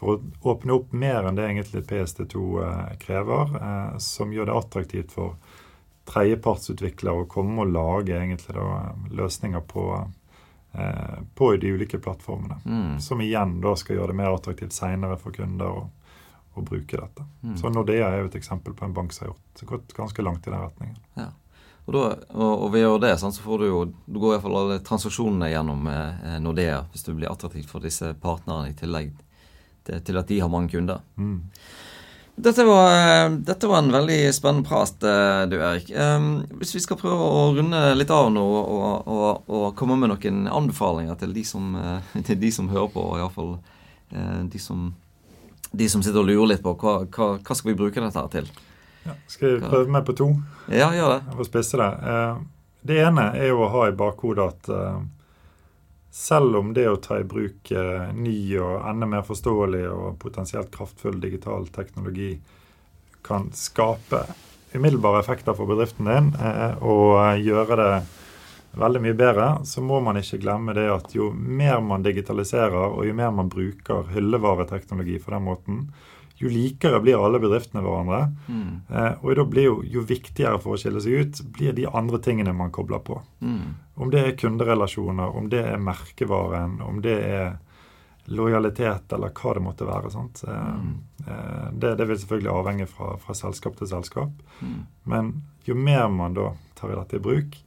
for 0.00 0.16
å 0.16 0.52
åpne 0.54 0.76
opp 0.78 0.94
mer 0.96 1.28
enn 1.28 1.36
det 1.36 1.48
egentlig 1.48 1.84
PSD2 1.90 2.44
uh, 2.64 2.86
krever, 3.02 3.52
som 4.00 4.32
gjør 4.32 4.48
det 4.48 4.56
attraktivt 4.62 5.12
for 5.16 5.36
tredjepartsutviklere 6.10 7.26
å 7.26 7.28
komme 7.30 7.66
og 7.66 7.74
lage 7.74 8.16
egentlig 8.16 8.56
da, 8.56 8.94
løsninger 9.14 9.62
på, 9.68 9.84
på 11.38 11.50
de 11.62 11.70
ulike 11.76 12.00
plattformene. 12.02 12.56
Mm. 12.64 12.96
Som 13.04 13.20
igjen 13.22 13.60
da 13.62 13.76
skal 13.78 14.00
gjøre 14.00 14.10
det 14.10 14.18
mer 14.18 14.34
attraktivt 14.34 14.74
seinere 14.74 15.20
for 15.20 15.36
kunder 15.36 15.70
å, 15.70 15.84
å 16.58 16.64
bruke 16.66 16.98
dette. 16.98 17.26
Mm. 17.44 17.54
Så 17.60 17.70
Nordea 17.70 18.08
er 18.08 18.24
jo 18.24 18.30
et 18.32 18.40
eksempel 18.40 18.74
på 18.74 18.88
en 18.88 18.96
bank 18.96 19.14
som 19.14 19.26
har 19.28 19.32
gjort, 19.34 19.62
gått 19.70 19.94
ganske 20.00 20.24
langt 20.24 20.48
i 20.48 20.50
den 20.50 20.64
retningen. 20.64 20.98
Ja. 21.20 21.28
Og, 21.90 21.96
da, 21.96 22.04
og, 22.36 22.52
og, 22.52 22.68
ved 22.70 22.84
å 22.84 22.92
gjøre 22.92 23.02
det, 23.02 23.16
sånn, 23.18 23.34
så 23.34 23.42
får 23.42 23.62
du 23.62 23.66
jo 23.66 23.78
Du 24.06 24.20
går 24.22 24.36
iallfall 24.36 24.58
alle 24.60 24.76
transaksjonene 24.86 25.48
gjennom 25.50 25.88
eh, 25.90 26.36
Nordea 26.38 26.84
hvis 26.92 27.02
du 27.02 27.16
blir 27.16 27.30
attraktivt 27.32 27.66
for 27.66 27.82
disse 27.82 28.12
partnerne, 28.22 28.70
i 28.70 28.76
tillegg 28.78 29.10
til, 29.88 29.98
til 30.06 30.20
at 30.20 30.30
de 30.30 30.38
har 30.38 30.52
mange 30.52 30.70
kunder. 30.70 31.02
Mm. 31.18 31.40
Dette, 32.40 32.64
var, 32.64 33.24
eh, 33.24 33.30
dette 33.30 33.66
var, 33.66 33.82
en 33.82 33.92
veldig 33.92 34.34
spennende 34.34 34.68
prat, 34.68 35.02
eh, 35.02 35.42
du 35.50 35.58
Erik. 35.58 35.90
Um, 35.90 36.46
hvis 36.60 36.72
vi 36.74 36.80
skal 36.80 36.96
prøve 37.00 37.26
å 37.26 37.42
runde 37.56 37.82
litt 37.98 38.12
av 38.14 38.30
nå 38.32 38.44
og, 38.44 39.10
og, 39.10 39.50
og 39.50 39.66
komme 39.76 39.98
med 40.00 40.12
noen 40.12 40.46
anbefalinger 40.48 41.18
til 41.20 41.34
de 41.36 41.44
som, 41.44 41.74
eh, 41.76 42.16
til 42.28 42.38
de 42.40 42.52
som 42.54 42.70
hører 42.70 42.88
på, 42.94 43.04
og 43.12 43.20
iallfall 43.20 43.54
de, 44.10 44.58
som, 44.58 44.88
de 45.70 45.86
som 45.86 46.02
sitter 46.02 46.18
og 46.18 46.26
lurer 46.26 46.48
litt 46.54 46.64
på 46.64 46.72
hva, 46.80 46.96
hva, 47.14 47.28
hva 47.38 47.54
skal 47.54 47.70
vi 47.70 47.78
bruke 47.78 48.02
dette 48.02 48.18
her 48.18 48.32
til? 48.32 48.48
Ja, 49.06 49.14
skal 49.30 49.54
jeg 49.54 49.62
prøve 49.64 49.92
meg 49.92 50.04
på 50.08 50.16
to? 50.18 50.28
Ja, 50.68 50.90
gjør 50.94 51.16
det. 51.16 51.22
Jeg 51.30 51.38
får 51.38 51.48
spisse 51.48 51.80
det. 51.80 51.88
Eh, 52.12 52.42
det 52.90 53.00
ene 53.04 53.30
er 53.38 53.50
jo 53.52 53.64
å 53.64 53.72
ha 53.72 53.86
i 53.88 53.96
bakhodet 53.96 54.46
at 54.46 54.70
eh, 54.74 55.00
selv 56.10 56.60
om 56.60 56.74
det 56.76 56.86
å 56.90 57.00
ta 57.00 57.20
i 57.20 57.26
bruk 57.28 57.72
eh, 57.72 58.12
ny 58.16 58.36
og 58.60 58.86
enda 58.90 59.08
mer 59.08 59.26
forståelig 59.26 59.84
og 59.90 60.20
potensielt 60.22 60.72
kraftfull 60.74 61.20
digital 61.22 61.68
teknologi 61.72 62.34
kan 63.26 63.50
skape 63.56 64.24
umiddelbare 64.72 65.20
effekter 65.20 65.56
for 65.56 65.68
bedriften 65.68 66.06
din 66.06 66.28
og 66.86 67.40
gjøre 67.42 67.76
det 67.76 67.94
veldig 68.78 69.00
mye 69.02 69.16
bedre, 69.18 69.48
så 69.66 69.82
må 69.82 69.98
man 70.04 70.18
ikke 70.20 70.38
glemme 70.44 70.74
det 70.76 70.86
at 70.92 71.14
jo 71.14 71.30
mer 71.34 71.80
man 71.82 72.04
digitaliserer, 72.06 72.94
og 72.94 73.06
jo 73.06 73.14
mer 73.16 73.32
man 73.34 73.50
bruker 73.50 74.06
hyllevareteknologi 74.14 75.18
for 75.22 75.34
den 75.34 75.46
måten, 75.46 75.80
jo 76.40 76.48
likere 76.48 77.00
blir 77.04 77.20
alle 77.20 77.38
bedriftene 77.42 77.82
hverandre. 77.84 78.20
Mm. 78.48 78.76
Eh, 78.88 79.10
og 79.20 79.34
da 79.36 79.44
blir 79.44 79.66
jo, 79.66 79.74
jo 79.84 80.04
viktigere 80.08 80.60
for 80.62 80.74
å 80.74 80.80
skille 80.80 81.02
seg 81.04 81.20
ut, 81.20 81.40
blir 81.52 81.74
de 81.76 81.84
andre 81.86 82.20
tingene 82.24 82.54
man 82.56 82.72
kobler 82.72 83.02
på. 83.04 83.18
Mm. 83.44 83.74
Om 84.00 84.12
det 84.14 84.22
er 84.24 84.38
kunderelasjoner, 84.40 85.36
om 85.36 85.50
det 85.52 85.60
er 85.74 85.82
merkevaren, 85.84 86.78
om 86.86 87.02
det 87.04 87.18
er 87.26 87.58
lojalitet 88.30 89.12
eller 89.12 89.34
hva 89.36 89.54
det 89.58 89.64
måtte 89.64 89.88
være. 89.88 90.12
Eh, 90.16 90.72
mm. 90.80 90.94
Eh, 91.26 91.66
det, 91.72 91.94
det, 92.00 92.08
vil 92.08 92.20
selvfølgelig 92.22 92.52
avhenge 92.54 92.88
fra, 92.88 93.12
fra 93.20 93.36
selskap 93.36 93.76
til 93.76 93.90
selskap. 93.92 94.44
Mm. 94.64 94.78
Men 95.12 95.32
jo 95.68 95.76
mer 95.76 96.08
man 96.08 96.38
da 96.38 96.54
tar 96.78 96.94
i 96.94 96.96
dette 96.96 97.20
i 97.20 97.24
bruk, 97.28 97.60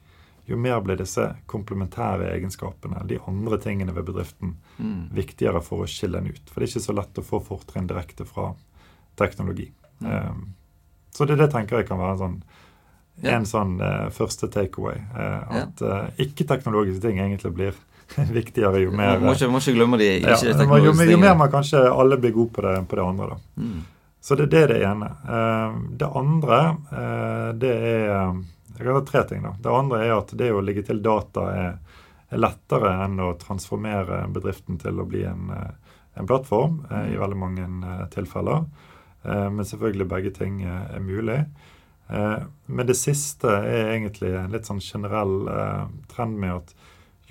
jo 0.46 0.58
mer 0.58 0.82
blir 0.84 0.98
disse 1.00 1.30
komplementære 1.46 2.28
egenskapene, 2.34 3.06
de 3.08 3.20
andre 3.28 3.60
tingene 3.64 3.96
ved 3.96 4.10
bedriften, 4.10 4.58
mm. 4.78 5.06
viktigere 5.16 5.62
for 5.64 5.86
å 5.86 5.88
skille 5.88 6.20
den 6.20 6.34
ut. 6.36 6.50
For 6.50 6.60
det 6.60 6.68
er 6.68 6.74
ikke 6.74 6.88
så 6.88 6.96
lett 6.98 7.22
å 7.22 7.24
få 7.26 7.40
fortrinn 7.46 7.88
direkte 7.88 8.28
fra 8.28 8.50
teknologi. 9.20 9.70
Mm. 10.04 10.12
Um, 10.12 10.44
så 11.16 11.28
det, 11.30 11.38
det 11.40 11.48
tenker 11.54 11.80
jeg 11.80 11.88
kan 11.88 12.02
være 12.02 12.18
en 12.18 12.22
sånn, 12.24 12.36
yeah. 13.22 13.38
en 13.38 13.48
sånn 13.48 13.78
uh, 13.80 14.10
første 14.12 14.50
takeaway. 14.52 15.00
Uh, 15.16 15.60
at 15.62 15.84
uh, 15.86 16.06
ikke-teknologiske 16.20 17.06
ting 17.06 17.22
egentlig 17.24 17.54
blir 17.56 17.80
viktigere 18.40 18.84
jo 18.84 18.92
mer 18.92 19.22
Må 19.24 19.38
ikke, 19.38 19.48
må 19.50 19.62
ikke 19.64 19.78
glemme 19.78 19.98
de 20.02 20.10
ikke-teknologiske 20.20 21.06
ja, 21.06 21.08
jo, 21.08 21.16
jo, 21.16 21.22
mer 21.24 21.38
man 21.40 21.54
kanskje 21.54 21.86
alle 21.88 22.20
blir 22.20 22.36
gode 22.36 22.52
på 22.58 22.66
det, 22.68 22.76
på 22.90 23.00
det 23.00 23.06
andre, 23.14 23.30
da. 23.32 23.64
Mm. 23.64 23.82
Så 24.24 24.36
det, 24.40 24.50
det, 24.52 24.60
er 24.66 24.70
det 24.72 24.84
ene. 24.88 25.08
Ehm, 25.28 25.80
det 26.00 26.08
andre, 26.16 26.60
det 27.60 27.72
er 27.76 28.38
jeg 28.78 28.88
ta 28.88 29.02
tre 29.06 29.24
ting. 29.30 29.44
da. 29.44 29.54
Det 29.60 29.74
andre 29.74 30.02
er 30.06 30.16
at 30.16 30.34
det 30.38 30.52
å 30.54 30.62
legge 30.64 30.86
til 30.88 31.02
data 31.04 31.46
er, 31.54 31.76
er 32.30 32.42
lettere 32.42 32.94
enn 33.06 33.20
å 33.22 33.34
transformere 33.42 34.24
bedriften 34.34 34.80
til 34.82 35.02
å 35.02 35.08
bli 35.10 35.24
en, 35.30 35.52
eh, 35.54 36.00
en 36.20 36.30
plattform 36.30 36.82
eh, 36.90 37.14
i 37.14 37.20
veldig 37.22 37.40
mange 37.40 37.68
eh, 37.68 38.08
tilfeller. 38.14 38.66
Men 39.24 39.64
selvfølgelig 39.64 40.06
begge 40.12 40.32
ting 40.36 40.58
er 40.68 40.98
mulig. 41.00 41.38
Men 42.12 42.88
det 42.90 42.98
siste 43.00 43.48
er 43.48 43.94
egentlig 43.94 44.34
en 44.36 44.52
litt 44.52 44.68
sånn 44.68 44.82
generell 44.84 45.48
trend 46.12 46.36
med 46.42 46.58
at 46.58 46.74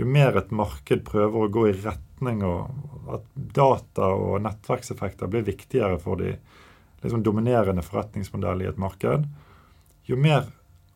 jo 0.00 0.06
mer 0.08 0.38
et 0.40 0.54
marked 0.56 1.04
prøver 1.04 1.44
å 1.44 1.50
gå 1.52 1.66
i 1.68 1.74
retning 1.82 2.40
av 2.48 3.12
at 3.18 3.28
data 3.34 4.08
og 4.16 4.40
nettverkseffekter 4.46 5.28
blir 5.28 5.44
viktigere 5.44 6.00
for 6.00 6.24
de 6.24 6.32
liksom 7.04 7.20
dominerende 7.26 7.84
forretningsmodellene 7.84 8.64
i 8.64 8.72
et 8.72 8.80
marked, 8.80 9.28
jo 10.08 10.16
mer 10.16 10.48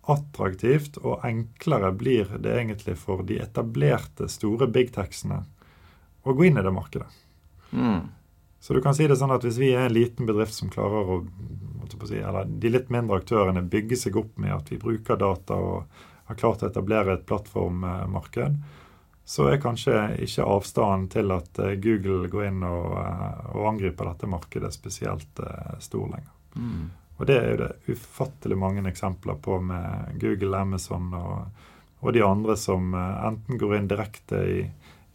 attraktivt 0.06 1.00
og 1.02 1.24
enklere 1.26 1.90
blir 1.92 2.30
det 2.38 2.52
egentlig 2.60 2.96
for 3.00 3.24
de 3.26 3.40
etablerte, 3.42 4.28
store 4.30 4.68
big 4.70 4.92
techsene 4.94 5.42
å 6.22 6.34
gå 6.34 6.46
inn 6.48 6.58
i 6.58 6.62
det 6.62 6.74
markedet. 6.74 7.08
Mm. 7.72 8.06
Så 8.60 8.74
du 8.74 8.80
kan 8.82 8.94
si 8.94 9.06
det 9.06 9.18
sånn 9.18 9.34
at 9.34 9.44
hvis 9.46 9.60
vi 9.62 9.72
er 9.74 9.86
en 9.86 9.94
liten 9.94 10.26
bedrift 10.26 10.56
som 10.56 10.70
klarer 10.72 11.10
å 11.10 11.18
si, 12.06 12.18
Eller 12.18 12.46
de 12.46 12.70
litt 12.70 12.90
mindre 12.90 13.20
aktørene 13.20 13.62
bygger 13.62 14.00
seg 14.00 14.16
opp 14.18 14.38
med 14.42 14.54
at 14.54 14.72
vi 14.72 14.78
bruker 14.82 15.18
data 15.20 15.54
og 15.54 16.02
har 16.26 16.38
klart 16.38 16.64
å 16.64 16.70
etablere 16.70 17.14
et 17.14 17.26
plattformmarked, 17.26 18.56
så 19.26 19.46
er 19.50 19.62
kanskje 19.62 19.94
ikke 20.22 20.46
avstanden 20.46 21.06
til 21.10 21.30
at 21.34 21.60
Google 21.82 22.30
går 22.30 22.48
inn 22.48 22.66
og, 22.66 22.94
og 23.54 23.68
angriper 23.70 24.10
dette 24.10 24.30
markedet 24.30 24.72
spesielt 24.74 25.42
stor 25.82 26.10
lenger. 26.10 26.32
Mm. 26.58 26.90
Og 27.16 27.28
det 27.28 27.36
er 27.38 27.46
jo 27.50 27.60
det 27.62 27.94
ufattelig 27.96 28.58
mange 28.60 28.84
eksempler 28.90 29.38
på 29.42 29.60
med 29.64 30.18
Google, 30.20 30.58
Amazon 30.58 31.08
og, 31.16 31.62
og 32.04 32.12
de 32.12 32.24
andre 32.24 32.56
som 32.60 32.92
enten 32.94 33.60
går 33.60 33.76
inn 33.78 33.88
direkte 33.88 34.40
i, 34.52 34.58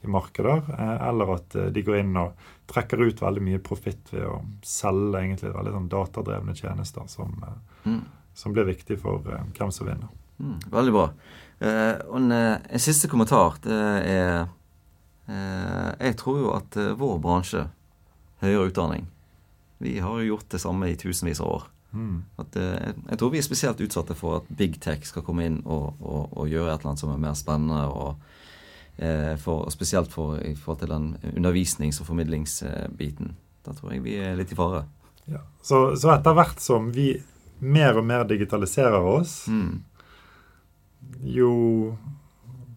i 0.01 0.09
markeder, 0.09 0.63
eller 1.09 1.35
at 1.35 1.57
de 1.75 1.83
går 1.85 1.99
inn 2.01 2.17
og 2.17 2.33
trekker 2.71 3.03
ut 3.05 3.21
veldig 3.21 3.43
mye 3.45 3.61
profitt 3.61 4.09
ved 4.13 4.25
å 4.25 4.39
selge 4.65 5.21
egentlig 5.21 5.53
veldig 5.53 5.75
sånn 5.75 5.91
datadrevne 5.91 6.55
tjenester 6.57 7.05
som, 7.11 7.35
mm. 7.83 8.01
som 8.33 8.55
blir 8.55 8.69
viktig 8.71 8.97
for 9.01 9.21
hvem 9.21 9.73
som 9.75 9.89
vinner. 9.89 10.09
Mm, 10.41 10.57
veldig 10.73 10.95
bra. 10.95 11.05
Og 11.61 12.17
en, 12.17 12.31
eh, 12.33 12.55
en, 12.65 12.81
siste 12.81 13.11
kommentar. 13.11 13.61
Det 13.61 13.77
er 14.09 14.49
Jeg 16.01 16.15
tror 16.17 16.39
jo 16.41 16.47
at 16.51 16.75
vår 16.97 17.19
bransje, 17.23 17.61
høyere 18.41 18.71
utdanning, 18.71 19.05
vi 19.77 19.99
har 19.99 20.17
jo 20.19 20.33
gjort 20.33 20.49
det 20.49 20.59
samme 20.59 20.89
i 20.91 20.97
tusenvis 20.99 21.39
av 21.39 21.47
år. 21.47 21.67
Mm. 21.91 22.21
At, 22.39 22.55
jeg 22.55 23.17
tror 23.19 23.31
vi 23.33 23.39
er 23.41 23.45
spesielt 23.45 23.81
utsatte 23.83 24.15
for 24.15 24.39
at 24.39 24.51
big 24.57 24.77
tech 24.83 25.03
skal 25.07 25.25
komme 25.27 25.43
inn 25.47 25.57
og, 25.65 25.97
og, 25.99 26.31
og 26.31 26.51
gjøre 26.51 26.71
et 26.71 26.79
eller 26.79 26.93
annet 26.93 27.03
som 27.03 27.11
er 27.11 27.25
mer 27.25 27.35
spennende. 27.37 27.83
og 27.91 28.21
Eh, 29.01 29.37
for, 29.37 29.69
spesielt 29.69 30.13
for, 30.13 30.43
i 30.45 30.55
forhold 30.55 30.79
til 30.79 30.89
den 30.89 31.17
undervisnings- 31.35 32.01
og 32.01 32.07
formidlingsbiten. 32.07 33.35
Da 33.65 33.73
tror 33.73 33.93
jeg 33.93 34.03
vi 34.05 34.17
er 34.21 34.35
litt 34.37 34.51
i 34.51 34.57
fare. 34.57 34.83
Ja. 35.25 35.41
Så, 35.61 35.95
så, 35.97 36.11
etter 36.13 36.35
hvert 36.37 36.61
som 36.61 36.91
vi 36.93 37.15
mer 37.59 37.97
og 37.97 38.05
mer 38.05 38.27
digitaliserer 38.29 39.01
oss, 39.01 39.47
mm. 39.47 39.81
jo 41.33 41.53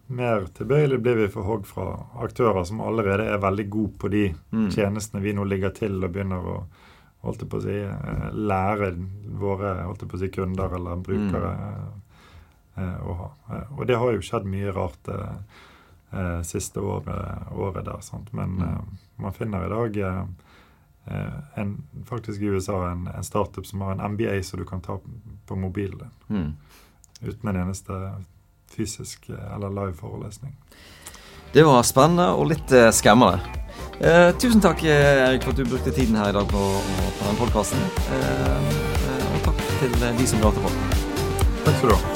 mer 0.07 0.47
tilbøyelig 0.57 0.99
blir 1.01 1.19
vi 1.19 1.29
for 1.33 1.45
hogg 1.45 1.69
fra 1.69 1.91
aktører 2.25 2.65
som 2.65 2.81
allerede 2.81 3.25
er 3.29 3.41
veldig 3.41 3.69
gode 3.69 3.93
på 4.01 4.11
de 4.13 4.25
mm. 4.33 4.67
tjenestene 4.73 5.21
vi 5.21 5.33
nå 5.37 5.45
ligger 5.45 5.73
til 5.77 5.97
og 6.01 6.09
begynner 6.13 6.51
å 6.55 6.57
holdt 7.25 7.45
på 7.49 7.59
å 7.59 7.65
si, 7.65 7.77
eh, 7.83 8.25
lære 8.33 8.93
våre 9.41 9.77
holdt 9.83 10.07
på 10.07 10.17
å 10.17 10.23
si, 10.23 10.31
kunder 10.33 10.79
eller 10.79 11.05
brukere 11.05 11.53
mm. 11.59 12.01
Eh, 12.75 12.95
å 13.07 13.13
ha. 13.15 13.27
Og 13.77 13.85
det 13.87 13.95
har 13.95 14.11
jo 14.11 14.23
skjedd 14.25 14.43
mye 14.51 14.73
rart. 14.75 15.07
Eh, 15.07 15.61
eh, 16.15 16.41
siste 16.41 16.79
året, 16.79 17.51
året 17.51 17.85
der. 17.85 17.99
Sant? 18.01 18.33
Men 18.33 18.49
mm. 18.49 18.61
eh, 18.63 18.79
man 19.15 19.33
finner 19.33 19.65
i 19.65 19.69
dag 19.69 19.97
eh, 19.97 20.23
en, 21.53 21.83
faktisk 22.05 22.41
i 22.41 22.45
USA 22.45 22.89
en, 22.91 23.07
en, 23.07 23.23
startup 23.23 23.65
som 23.65 23.81
har 23.81 23.91
en 23.91 24.11
MBA 24.13 24.43
som 24.43 24.59
du 24.59 24.65
kan 24.65 24.81
ta 24.81 24.99
på 25.45 25.55
mobilen 25.55 25.99
din. 25.99 26.37
Mm. 26.37 26.53
Uten 27.21 27.49
en 27.49 27.55
eneste 27.55 28.23
fysisk 28.67 29.29
eh, 29.29 29.55
eller 29.55 29.69
live 29.69 29.93
forelesning. 29.93 30.57
Det 31.55 31.63
var 31.63 31.85
spennende 31.87 32.33
og 32.35 32.49
litt 32.51 32.71
eh, 32.75 32.89
skremmende. 32.91 33.39
Eh, 34.03 34.33
tusen 34.35 34.59
takk 34.59 34.81
Erik, 34.83 35.45
for 35.45 35.55
at 35.55 35.61
du 35.61 35.63
brukte 35.63 35.93
tiden 35.95 36.17
her 36.19 36.33
i 36.33 36.35
dag 36.35 36.49
på, 36.51 36.63
på 37.15 37.29
den 37.29 37.39
podkasten. 37.39 37.87
Eh, 38.17 38.75
og 39.29 39.39
takk 39.47 39.63
til 39.79 39.95
de 40.03 40.27
som 40.27 40.43
hørte 40.43 40.65
på. 40.65 40.75
Takk 41.63 41.79
skal 41.79 41.93
du 41.93 41.95
ha. 41.95 42.14